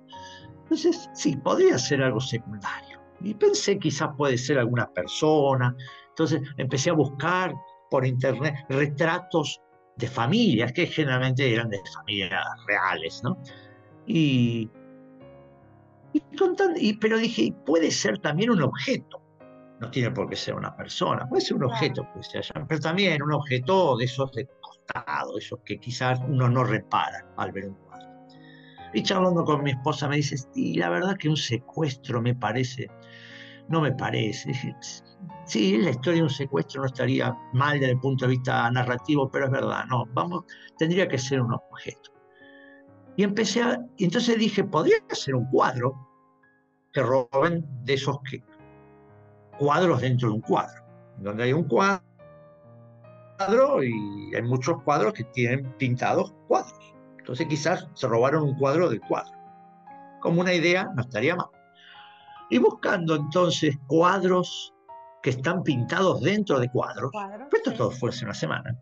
Entonces, 0.63 1.09
sí, 1.13 1.37
podría 1.37 1.77
ser 1.77 2.01
algo 2.01 2.19
secundario. 2.19 2.99
Y 3.21 3.33
pensé 3.33 3.79
quizás 3.79 4.09
puede 4.17 4.37
ser 4.37 4.59
alguna 4.59 4.91
persona. 4.91 5.75
Entonces 6.09 6.41
empecé 6.57 6.89
a 6.89 6.93
buscar 6.93 7.53
por 7.89 8.05
internet 8.05 8.55
retratos 8.69 9.61
de 9.97 10.07
familias, 10.07 10.71
que 10.73 10.87
generalmente 10.87 11.51
eran 11.53 11.69
de 11.69 11.79
familias 11.93 12.45
reales, 12.67 13.21
¿no? 13.23 13.37
Y, 14.05 14.69
y, 16.13 16.93
pero 16.93 17.17
dije, 17.17 17.53
puede 17.65 17.91
ser 17.91 18.19
también 18.19 18.51
un 18.51 18.61
objeto, 18.61 19.21
no 19.79 19.89
tiene 19.91 20.11
por 20.11 20.29
qué 20.29 20.35
ser 20.35 20.55
una 20.55 20.75
persona, 20.75 21.27
puede 21.27 21.41
ser 21.41 21.57
un 21.57 21.65
objeto, 21.65 22.07
pues, 22.13 22.29
pero 22.67 22.79
también 22.79 23.21
un 23.21 23.33
objeto 23.33 23.97
de 23.97 24.05
esos 24.05 24.31
de 24.33 24.47
costado, 24.61 25.37
esos 25.37 25.59
que 25.65 25.79
quizás 25.79 26.19
uno 26.27 26.47
no 26.47 26.63
repara 26.63 27.25
al 27.37 27.51
ver 27.51 27.67
un 27.67 27.75
cuadro. 27.75 28.07
Y 28.93 29.03
charlando 29.03 29.43
con 29.43 29.63
mi 29.63 29.71
esposa 29.71 30.07
me 30.07 30.17
dice, 30.17 30.37
y 30.55 30.77
la 30.77 30.89
verdad 30.89 31.17
que 31.17 31.29
un 31.29 31.37
secuestro 31.37 32.21
me 32.21 32.33
parece, 32.33 32.87
no 33.69 33.81
me 33.81 33.91
parece. 33.91 34.53
Sí, 35.45 35.77
la 35.77 35.91
historia 35.91 36.19
de 36.19 36.23
un 36.23 36.29
secuestro 36.29 36.81
no 36.81 36.87
estaría 36.87 37.35
mal 37.53 37.79
desde 37.79 37.93
el 37.93 37.99
punto 37.99 38.25
de 38.25 38.31
vista 38.31 38.69
narrativo, 38.71 39.29
pero 39.29 39.45
es 39.45 39.51
verdad, 39.51 39.85
no, 39.89 40.05
vamos, 40.13 40.43
tendría 40.77 41.07
que 41.07 41.17
ser 41.17 41.41
un 41.41 41.53
objeto. 41.53 42.11
Y 43.15 43.23
empecé 43.23 43.61
a, 43.61 43.79
y 43.97 44.05
entonces 44.05 44.37
dije, 44.37 44.63
podría 44.63 44.97
ser 45.09 45.35
un 45.35 45.45
cuadro 45.49 45.95
que 46.93 47.01
roben 47.01 47.65
de 47.83 47.93
esos 47.93 48.17
que, 48.29 48.43
cuadros 49.57 50.01
dentro 50.01 50.29
de 50.29 50.35
un 50.35 50.41
cuadro, 50.41 50.83
donde 51.17 51.43
hay 51.43 51.53
un 51.53 51.63
cuadro 51.63 52.03
y 53.83 54.35
hay 54.35 54.41
muchos 54.43 54.81
cuadros 54.83 55.13
que 55.13 55.23
tienen 55.25 55.71
pintados 55.77 56.33
cuadros. 56.47 56.93
Entonces 57.19 57.47
quizás 57.47 57.87
se 57.93 58.07
robaron 58.07 58.43
un 58.43 58.55
cuadro 58.55 58.89
del 58.89 59.01
cuadro. 59.01 59.33
Como 60.21 60.41
una 60.41 60.53
idea, 60.53 60.89
no 60.95 61.01
estaría 61.01 61.35
mal. 61.35 61.47
Y 62.49 62.57
buscando 62.59 63.15
entonces 63.15 63.77
cuadros 63.87 64.73
que 65.21 65.31
están 65.31 65.63
pintados 65.63 66.21
dentro 66.21 66.59
de 66.59 66.69
cuadros, 66.69 67.11
esto 67.51 67.73
todo 67.73 67.91
fue 67.91 68.09
hace 68.09 68.25
una 68.25 68.33
semana, 68.33 68.77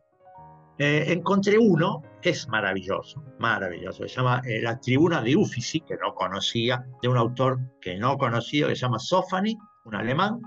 eh, 0.77 1.05
encontré 1.07 1.57
uno 1.57 2.03
que 2.21 2.31
es 2.31 2.49
maravilloso, 2.49 3.23
maravilloso, 3.39 4.05
se 4.07 4.15
llama 4.15 4.41
eh, 4.45 4.61
La 4.61 4.77
Tribuna 4.77 5.21
de 5.21 5.35
Uffizi, 5.35 5.79
que 5.79 5.95
no 5.95 6.13
conocía, 6.13 6.85
de 7.01 7.07
un 7.07 7.15
autor 7.15 7.59
que 7.79 7.97
no 7.97 8.17
conocía, 8.17 8.67
que 8.67 8.75
se 8.75 8.81
llama 8.81 8.99
Sofani, 8.99 9.57
un 9.85 9.95
alemán, 9.95 10.41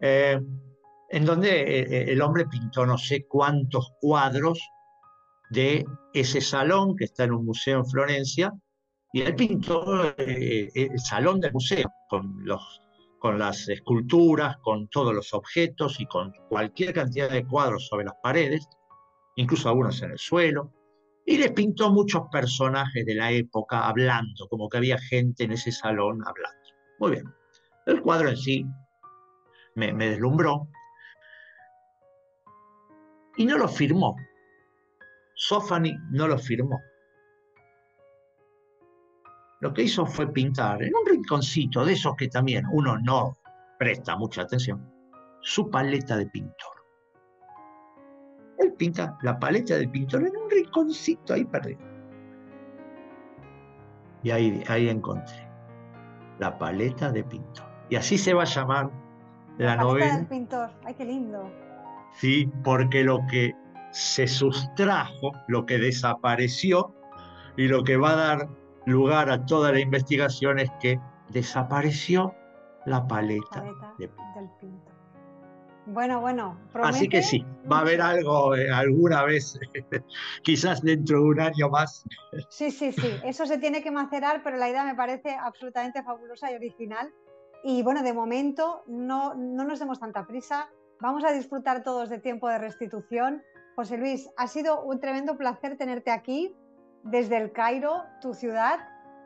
eh, 0.00 0.38
en 1.10 1.24
donde 1.24 2.12
el 2.12 2.20
hombre 2.20 2.44
pintó 2.46 2.84
no 2.84 2.98
sé 2.98 3.24
cuántos 3.26 3.94
cuadros 3.98 4.60
de 5.48 5.86
ese 6.12 6.42
salón 6.42 6.94
que 6.94 7.04
está 7.04 7.24
en 7.24 7.32
un 7.32 7.46
museo 7.46 7.78
en 7.78 7.86
Florencia, 7.86 8.52
y 9.12 9.22
él 9.22 9.34
pintó 9.34 10.14
el 10.18 10.98
salón 10.98 11.40
del 11.40 11.52
museo 11.52 11.90
con 12.08 12.44
los 12.44 12.82
con 13.18 13.38
las 13.38 13.68
esculturas, 13.68 14.58
con 14.58 14.88
todos 14.88 15.12
los 15.12 15.34
objetos 15.34 16.00
y 16.00 16.06
con 16.06 16.32
cualquier 16.48 16.94
cantidad 16.94 17.28
de 17.28 17.44
cuadros 17.44 17.88
sobre 17.88 18.04
las 18.04 18.14
paredes, 18.22 18.68
incluso 19.34 19.68
algunos 19.68 20.00
en 20.02 20.12
el 20.12 20.18
suelo, 20.18 20.72
y 21.26 21.36
les 21.36 21.50
pintó 21.50 21.90
muchos 21.90 22.22
personajes 22.30 23.04
de 23.04 23.14
la 23.14 23.32
época 23.32 23.88
hablando, 23.88 24.48
como 24.48 24.68
que 24.68 24.76
había 24.76 24.98
gente 24.98 25.44
en 25.44 25.52
ese 25.52 25.72
salón 25.72 26.22
hablando. 26.24 26.58
Muy 27.00 27.10
bien. 27.10 27.24
El 27.86 28.00
cuadro 28.02 28.28
en 28.28 28.36
sí 28.36 28.64
me, 29.74 29.92
me 29.92 30.10
deslumbró 30.10 30.68
y 33.36 33.46
no 33.46 33.58
lo 33.58 33.68
firmó. 33.68 34.16
Sofani 35.34 35.96
no 36.10 36.28
lo 36.28 36.38
firmó 36.38 36.78
lo 39.60 39.72
que 39.72 39.82
hizo 39.82 40.06
fue 40.06 40.32
pintar 40.32 40.82
en 40.82 40.94
un 40.94 41.06
rinconcito 41.06 41.84
de 41.84 41.94
esos 41.94 42.14
que 42.16 42.28
también 42.28 42.64
uno 42.72 42.98
no 42.98 43.36
presta 43.78 44.16
mucha 44.16 44.42
atención, 44.42 44.88
su 45.40 45.70
paleta 45.70 46.16
de 46.16 46.26
pintor. 46.26 46.72
Él 48.58 48.72
pinta 48.74 49.16
la 49.22 49.38
paleta 49.38 49.76
de 49.76 49.88
pintor 49.88 50.26
en 50.26 50.36
un 50.36 50.50
rinconcito 50.50 51.34
ahí 51.34 51.44
perdido. 51.44 51.80
Y 54.22 54.30
ahí, 54.30 54.62
ahí 54.68 54.88
encontré 54.88 55.48
la 56.38 56.58
paleta 56.58 57.10
de 57.10 57.22
pintor. 57.24 57.66
Y 57.88 57.96
así 57.96 58.18
se 58.18 58.34
va 58.34 58.42
a 58.42 58.46
llamar 58.46 58.90
la, 59.58 59.76
la 59.76 59.82
novela. 59.82 60.16
del 60.16 60.26
pintor, 60.26 60.70
ay, 60.84 60.94
qué 60.94 61.04
lindo. 61.04 61.50
Sí, 62.14 62.50
porque 62.64 63.04
lo 63.04 63.20
que 63.30 63.54
se 63.92 64.26
sustrajo, 64.26 65.32
lo 65.46 65.66
que 65.66 65.78
desapareció 65.78 66.94
y 67.56 67.68
lo 67.68 67.84
que 67.84 67.96
va 67.96 68.10
a 68.10 68.16
dar 68.16 68.48
lugar 68.90 69.30
a 69.30 69.44
toda 69.46 69.72
la 69.72 69.80
investigación 69.80 70.58
es 70.58 70.70
que 70.80 71.00
desapareció 71.30 72.34
la 72.86 73.06
paleta, 73.06 73.64
del. 73.98 74.10
Bueno, 75.86 76.20
bueno. 76.20 76.58
Así 76.74 77.08
que 77.08 77.22
sí, 77.22 77.44
va 77.70 77.78
a 77.78 77.80
haber 77.80 78.02
algo 78.02 78.54
eh, 78.54 78.70
alguna 78.70 79.24
vez, 79.24 79.58
quizás 80.42 80.82
dentro 80.82 81.20
de 81.20 81.24
un 81.24 81.40
año 81.40 81.70
más. 81.70 82.04
Sí, 82.50 82.70
sí, 82.70 82.92
sí, 82.92 83.08
eso 83.24 83.46
se 83.46 83.56
tiene 83.56 83.82
que 83.82 83.90
macerar, 83.90 84.42
pero 84.42 84.58
la 84.58 84.68
idea 84.68 84.84
me 84.84 84.94
parece 84.94 85.34
absolutamente 85.34 86.02
fabulosa 86.02 86.52
y 86.52 86.56
original. 86.56 87.10
Y 87.64 87.82
bueno, 87.82 88.02
de 88.02 88.12
momento 88.12 88.82
no, 88.86 89.34
no 89.34 89.64
nos 89.64 89.78
demos 89.78 89.98
tanta 89.98 90.26
prisa, 90.26 90.68
vamos 91.00 91.24
a 91.24 91.32
disfrutar 91.32 91.82
todos 91.82 92.10
de 92.10 92.18
tiempo 92.18 92.48
de 92.48 92.58
restitución. 92.58 93.42
José 93.74 93.96
Luis, 93.96 94.28
ha 94.36 94.46
sido 94.46 94.82
un 94.82 95.00
tremendo 95.00 95.38
placer 95.38 95.78
tenerte 95.78 96.10
aquí 96.10 96.54
desde 97.04 97.36
el 97.36 97.52
Cairo, 97.52 98.04
tu 98.20 98.34
ciudad, 98.34 98.78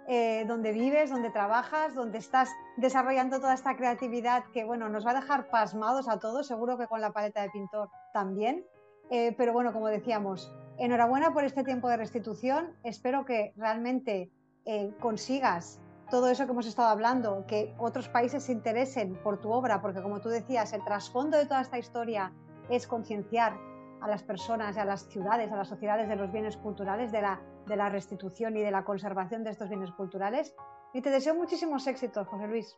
eh, 0.09 0.45
donde 0.47 0.73
vives, 0.73 1.11
donde 1.11 1.31
trabajas, 1.31 1.95
donde 1.95 2.19
estás 2.19 2.51
desarrollando 2.77 3.39
toda 3.39 3.55
esta 3.55 3.77
creatividad 3.77 4.45
que 4.53 4.65
bueno, 4.65 4.89
nos 4.89 5.07
va 5.07 5.13
a 5.13 5.15
dejar 5.15 5.49
pasmados 5.49 6.09
a 6.09 6.19
todos, 6.19 6.47
seguro 6.47 6.77
que 6.77 6.89
con 6.89 7.01
la 7.01 7.13
paleta 7.13 7.43
de 7.43 7.51
pintor 7.51 7.89
también. 8.13 8.65
Eh, 9.11 9.35
pero 9.37 9.53
bueno, 9.53 9.73
como 9.73 9.89
decíamos, 9.89 10.53
enhorabuena 10.79 11.33
por 11.33 11.45
este 11.45 11.65
tiempo 11.65 11.89
de 11.89 11.97
restitución. 11.97 12.75
Espero 12.83 13.25
que 13.25 13.53
realmente 13.57 14.31
eh, 14.65 14.93
consigas 15.01 15.81
todo 16.11 16.29
eso 16.29 16.47
que 16.47 16.53
hemos 16.53 16.67
estado 16.67 16.89
hablando, 16.89 17.45
que 17.47 17.75
otros 17.79 18.09
países 18.09 18.45
se 18.45 18.53
interesen 18.53 19.15
por 19.23 19.41
tu 19.41 19.51
obra, 19.51 19.81
porque 19.81 20.03
como 20.03 20.21
tú 20.21 20.29
decías, 20.29 20.73
el 20.73 20.85
trasfondo 20.85 21.39
de 21.39 21.47
toda 21.47 21.61
esta 21.61 21.79
historia 21.79 22.33
es 22.69 22.87
concienciar 22.87 23.57
a 24.01 24.09
las 24.09 24.23
personas, 24.23 24.77
a 24.77 24.85
las 24.85 25.09
ciudades, 25.09 25.51
a 25.53 25.57
las 25.57 25.69
sociedades 25.69 26.09
de 26.09 26.17
los 26.17 26.33
bienes 26.33 26.57
culturales, 26.57 27.13
de 27.13 27.23
la 27.23 27.41
de 27.67 27.77
la 27.77 27.89
restitución 27.89 28.57
y 28.57 28.61
de 28.61 28.71
la 28.71 28.85
conservación 28.85 29.45
de 29.45 29.51
estos 29.51 29.69
bienes 29.69 29.91
culturales. 29.93 30.55
Y 30.95 31.03
te 31.03 31.11
deseo 31.11 31.35
muchísimos 31.35 31.87
éxitos, 31.87 32.27
José 32.29 32.49
Luis. 32.49 32.77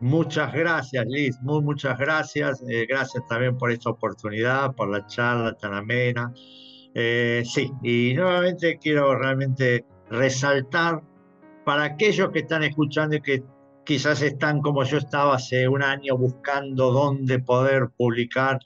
Muchas 0.00 0.52
gracias, 0.52 1.06
Liz, 1.06 1.40
muy, 1.40 1.62
muchas 1.62 1.98
gracias. 1.98 2.62
Eh, 2.68 2.86
gracias 2.86 3.24
también 3.28 3.56
por 3.56 3.70
esta 3.70 3.90
oportunidad, 3.90 4.74
por 4.74 4.90
la 4.90 5.06
charla 5.06 5.54
tan 5.54 5.72
amena. 5.72 6.32
Eh, 6.94 7.42
sí, 7.46 7.72
y 7.82 8.14
nuevamente 8.14 8.78
quiero 8.78 9.16
realmente 9.16 9.84
resaltar 10.10 11.02
para 11.64 11.84
aquellos 11.84 12.30
que 12.30 12.40
están 12.40 12.64
escuchando 12.64 13.16
y 13.16 13.20
que 13.20 13.42
quizás 13.84 14.22
están 14.22 14.60
como 14.60 14.84
yo 14.84 14.98
estaba 14.98 15.36
hace 15.36 15.68
un 15.68 15.82
año 15.82 16.16
buscando 16.16 16.90
dónde 16.92 17.38
poder 17.38 17.88
publicar 17.96 18.58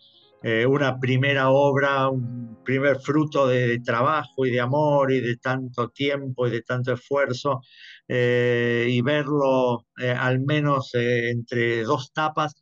eh, 0.42 0.66
una 0.66 0.98
primera 0.98 1.50
obra, 1.50 2.08
un 2.08 2.58
primer 2.64 3.00
fruto 3.00 3.46
de, 3.46 3.80
trabajo 3.80 4.46
y 4.46 4.50
de 4.50 4.60
amor 4.60 5.12
y 5.12 5.20
de 5.20 5.36
tanto 5.36 5.88
tiempo 5.88 6.46
y 6.46 6.50
de 6.50 6.62
tanto 6.62 6.92
esfuerzo, 6.92 7.60
eh, 8.06 8.86
y 8.88 9.00
verlo 9.00 9.86
al 9.96 10.40
menos 10.40 10.90
entre 10.94 11.82
dos 11.82 12.12
tapas, 12.12 12.54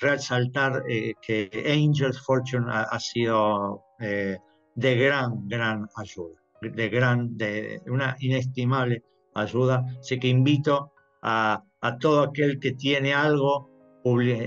resaltar 0.00 0.82
que 1.22 1.64
Angels 1.66 2.20
Fortune 2.20 2.66
ha, 2.68 2.98
sido 3.00 3.82
de 3.98 4.96
gran, 4.96 5.48
gran 5.48 5.86
ayuda, 5.96 6.38
de, 6.60 6.88
gran, 6.90 7.36
una 7.86 8.16
inestimable 8.20 9.02
ayuda. 9.34 9.84
Así 10.00 10.18
que 10.18 10.28
invito 10.28 10.92
a 11.22 11.62
todo 12.00 12.22
aquel 12.22 12.58
que 12.58 12.72
tiene 12.72 13.14
algo 13.14 13.73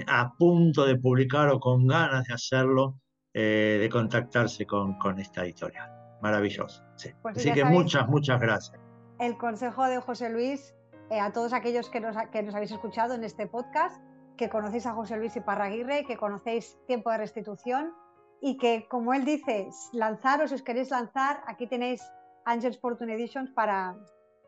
a 0.08 0.34
punto 0.38 0.86
de 0.86 0.98
publicar 0.98 1.50
o 1.50 1.60
con 1.60 1.88
ganas 1.88 2.26
de 2.28 2.34
hacerlo, 2.34 3.00
eh, 3.34 3.78
de 3.80 3.90
contactarse 3.90 4.66
con, 4.66 4.98
con, 5.00 5.20
esta 5.20 5.44
editorial. 5.44 5.90
Maravilloso. 6.22 6.84
Pues 7.22 7.38
Así 7.38 7.52
que 7.52 7.64
muchas, 7.64 8.08
muchas 8.08 8.40
gracias. 8.40 8.80
El 9.20 9.38
consejo 9.38 9.86
de 9.86 10.00
José 10.00 10.30
Luis 10.30 10.76
eh, 11.10 11.20
a 11.20 11.32
todos 11.32 11.54
aquellos 11.54 11.90
que 11.90 12.02
nos, 12.02 12.16
que 12.32 12.44
nos 12.44 12.54
habéis 12.54 12.72
escuchado 12.72 13.14
en 13.14 13.24
este 13.24 13.48
podcast, 13.48 14.02
que 14.36 14.50
conocéis 14.50 14.86
a 14.86 14.94
José 14.94 15.18
Luis 15.18 15.36
y 15.36 15.40
Parraguirre, 15.42 16.06
que 16.06 16.18
conocéis 16.18 16.78
Tiempo 16.86 17.10
de 17.12 17.18
Restitución 17.18 17.94
y 18.42 18.58
que, 18.58 18.88
como 18.90 19.14
él 19.14 19.24
dice, 19.24 19.70
lanzaros, 19.94 20.50
si 20.50 20.56
os 20.56 20.62
queréis 20.62 20.92
lanzar, 20.92 21.42
aquí 21.48 21.66
tenéis 21.66 22.04
Angels 22.46 22.78
Fortune 22.80 23.14
Editions 23.14 23.52
para, 23.52 23.96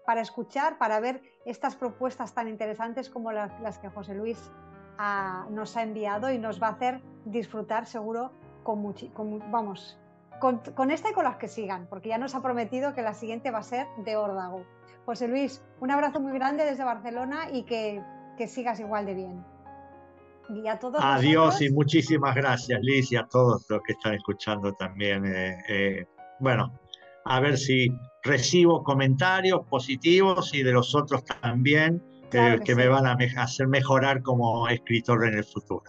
para 0.05 0.21
escuchar, 0.21 0.77
para 0.77 0.99
ver 0.99 1.21
estas 1.45 1.75
propuestas 1.75 2.33
tan 2.33 2.47
interesantes 2.47 3.09
como 3.09 3.31
las, 3.31 3.57
las 3.61 3.79
que 3.79 3.89
José 3.89 4.13
Luis 4.13 4.51
nos 5.49 5.77
ha 5.77 5.83
enviado 5.83 6.31
y 6.31 6.37
nos 6.37 6.61
va 6.61 6.67
a 6.67 6.71
hacer 6.71 7.01
disfrutar 7.25 7.85
seguro 7.85 8.31
con, 8.63 8.93
vamos, 9.49 9.97
con, 10.39 10.91
esta 10.91 11.09
y 11.09 11.13
con 11.13 11.23
las 11.23 11.37
que 11.37 11.47
sigan, 11.47 11.87
porque 11.89 12.09
ya 12.09 12.17
nos 12.17 12.35
ha 12.35 12.41
prometido 12.41 12.93
que 12.93 13.01
la 13.01 13.13
siguiente 13.13 13.51
va 13.51 13.59
a 13.59 13.63
ser 13.63 13.87
de 14.03 14.17
órdago. 14.17 14.65
José 15.05 15.27
Luis, 15.27 15.63
un 15.79 15.91
abrazo 15.91 16.19
muy 16.19 16.33
grande 16.33 16.65
desde 16.65 16.83
Barcelona 16.83 17.49
y 17.51 17.63
que, 17.63 18.03
sigas 18.47 18.79
igual 18.79 19.05
de 19.05 19.13
bien. 19.15 19.45
Y 20.49 20.67
a 20.67 20.79
todos 20.79 21.01
Adiós 21.03 21.61
y 21.61 21.69
muchísimas 21.71 22.35
gracias, 22.35 22.79
Liz, 22.81 23.11
y 23.11 23.15
a 23.15 23.25
todos 23.25 23.65
los 23.69 23.81
que 23.83 23.93
están 23.93 24.15
escuchando 24.15 24.73
también. 24.73 25.25
Eh, 25.25 25.57
eh, 25.67 26.05
bueno, 26.39 26.73
a 27.25 27.39
ver 27.39 27.57
si 27.57 27.87
recibo 28.23 28.83
comentarios 28.83 29.65
positivos 29.67 30.53
y 30.53 30.63
de 30.63 30.71
los 30.71 30.95
otros 30.95 31.23
también 31.23 32.01
que, 32.29 32.75
me 32.75 32.87
van 32.87 33.05
a 33.05 33.17
hacer 33.41 33.67
mejorar 33.67 34.21
como 34.21 34.67
escritor 34.67 35.27
en 35.27 35.37
el 35.37 35.43
futuro. 35.43 35.83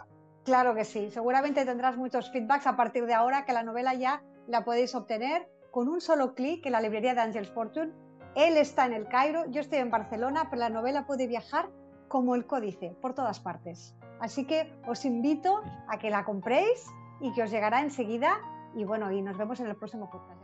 Claro 0.44 0.74
que 0.74 0.84
sí, 0.84 1.10
seguramente 1.10 1.64
tendrás 1.64 1.96
muchos 1.96 2.30
feedbacks 2.32 2.66
a 2.66 2.76
partir 2.76 3.06
de 3.06 3.14
ahora 3.14 3.44
que 3.44 3.52
la 3.52 3.62
novela 3.62 3.94
ya 3.94 4.22
la 4.48 4.64
podéis 4.64 4.94
obtener 4.94 5.48
con 5.70 5.88
un 5.88 6.00
solo 6.00 6.34
clic 6.34 6.64
en 6.66 6.72
la 6.72 6.80
librería 6.80 7.14
de 7.14 7.20
Angels 7.20 7.50
Fortune. 7.50 7.92
Él 8.34 8.56
está 8.56 8.86
en 8.86 8.92
el 8.92 9.06
Cairo, 9.06 9.44
yo 9.50 9.60
estoy 9.60 9.78
en 9.78 9.90
Barcelona, 9.90 10.48
pero 10.50 10.60
la 10.60 10.70
novela 10.70 11.06
puede 11.06 11.26
viajar 11.26 11.68
como 12.08 12.34
el 12.34 12.46
códice 12.46 12.96
por 13.00 13.14
todas 13.14 13.38
partes. 13.40 13.94
Así 14.20 14.46
que 14.46 14.72
os 14.86 15.04
invito 15.04 15.62
a 15.88 15.98
que 15.98 16.10
la 16.10 16.24
compréis 16.24 16.86
y 17.20 17.32
que 17.32 17.42
os 17.42 17.50
llegará 17.50 17.80
enseguida. 17.80 18.38
Y 18.74 18.84
bueno, 18.84 19.10
y 19.12 19.22
nos 19.22 19.36
vemos 19.36 19.60
en 19.60 19.66
el 19.66 19.76
próximo 19.76 20.10
podcast. 20.10 20.39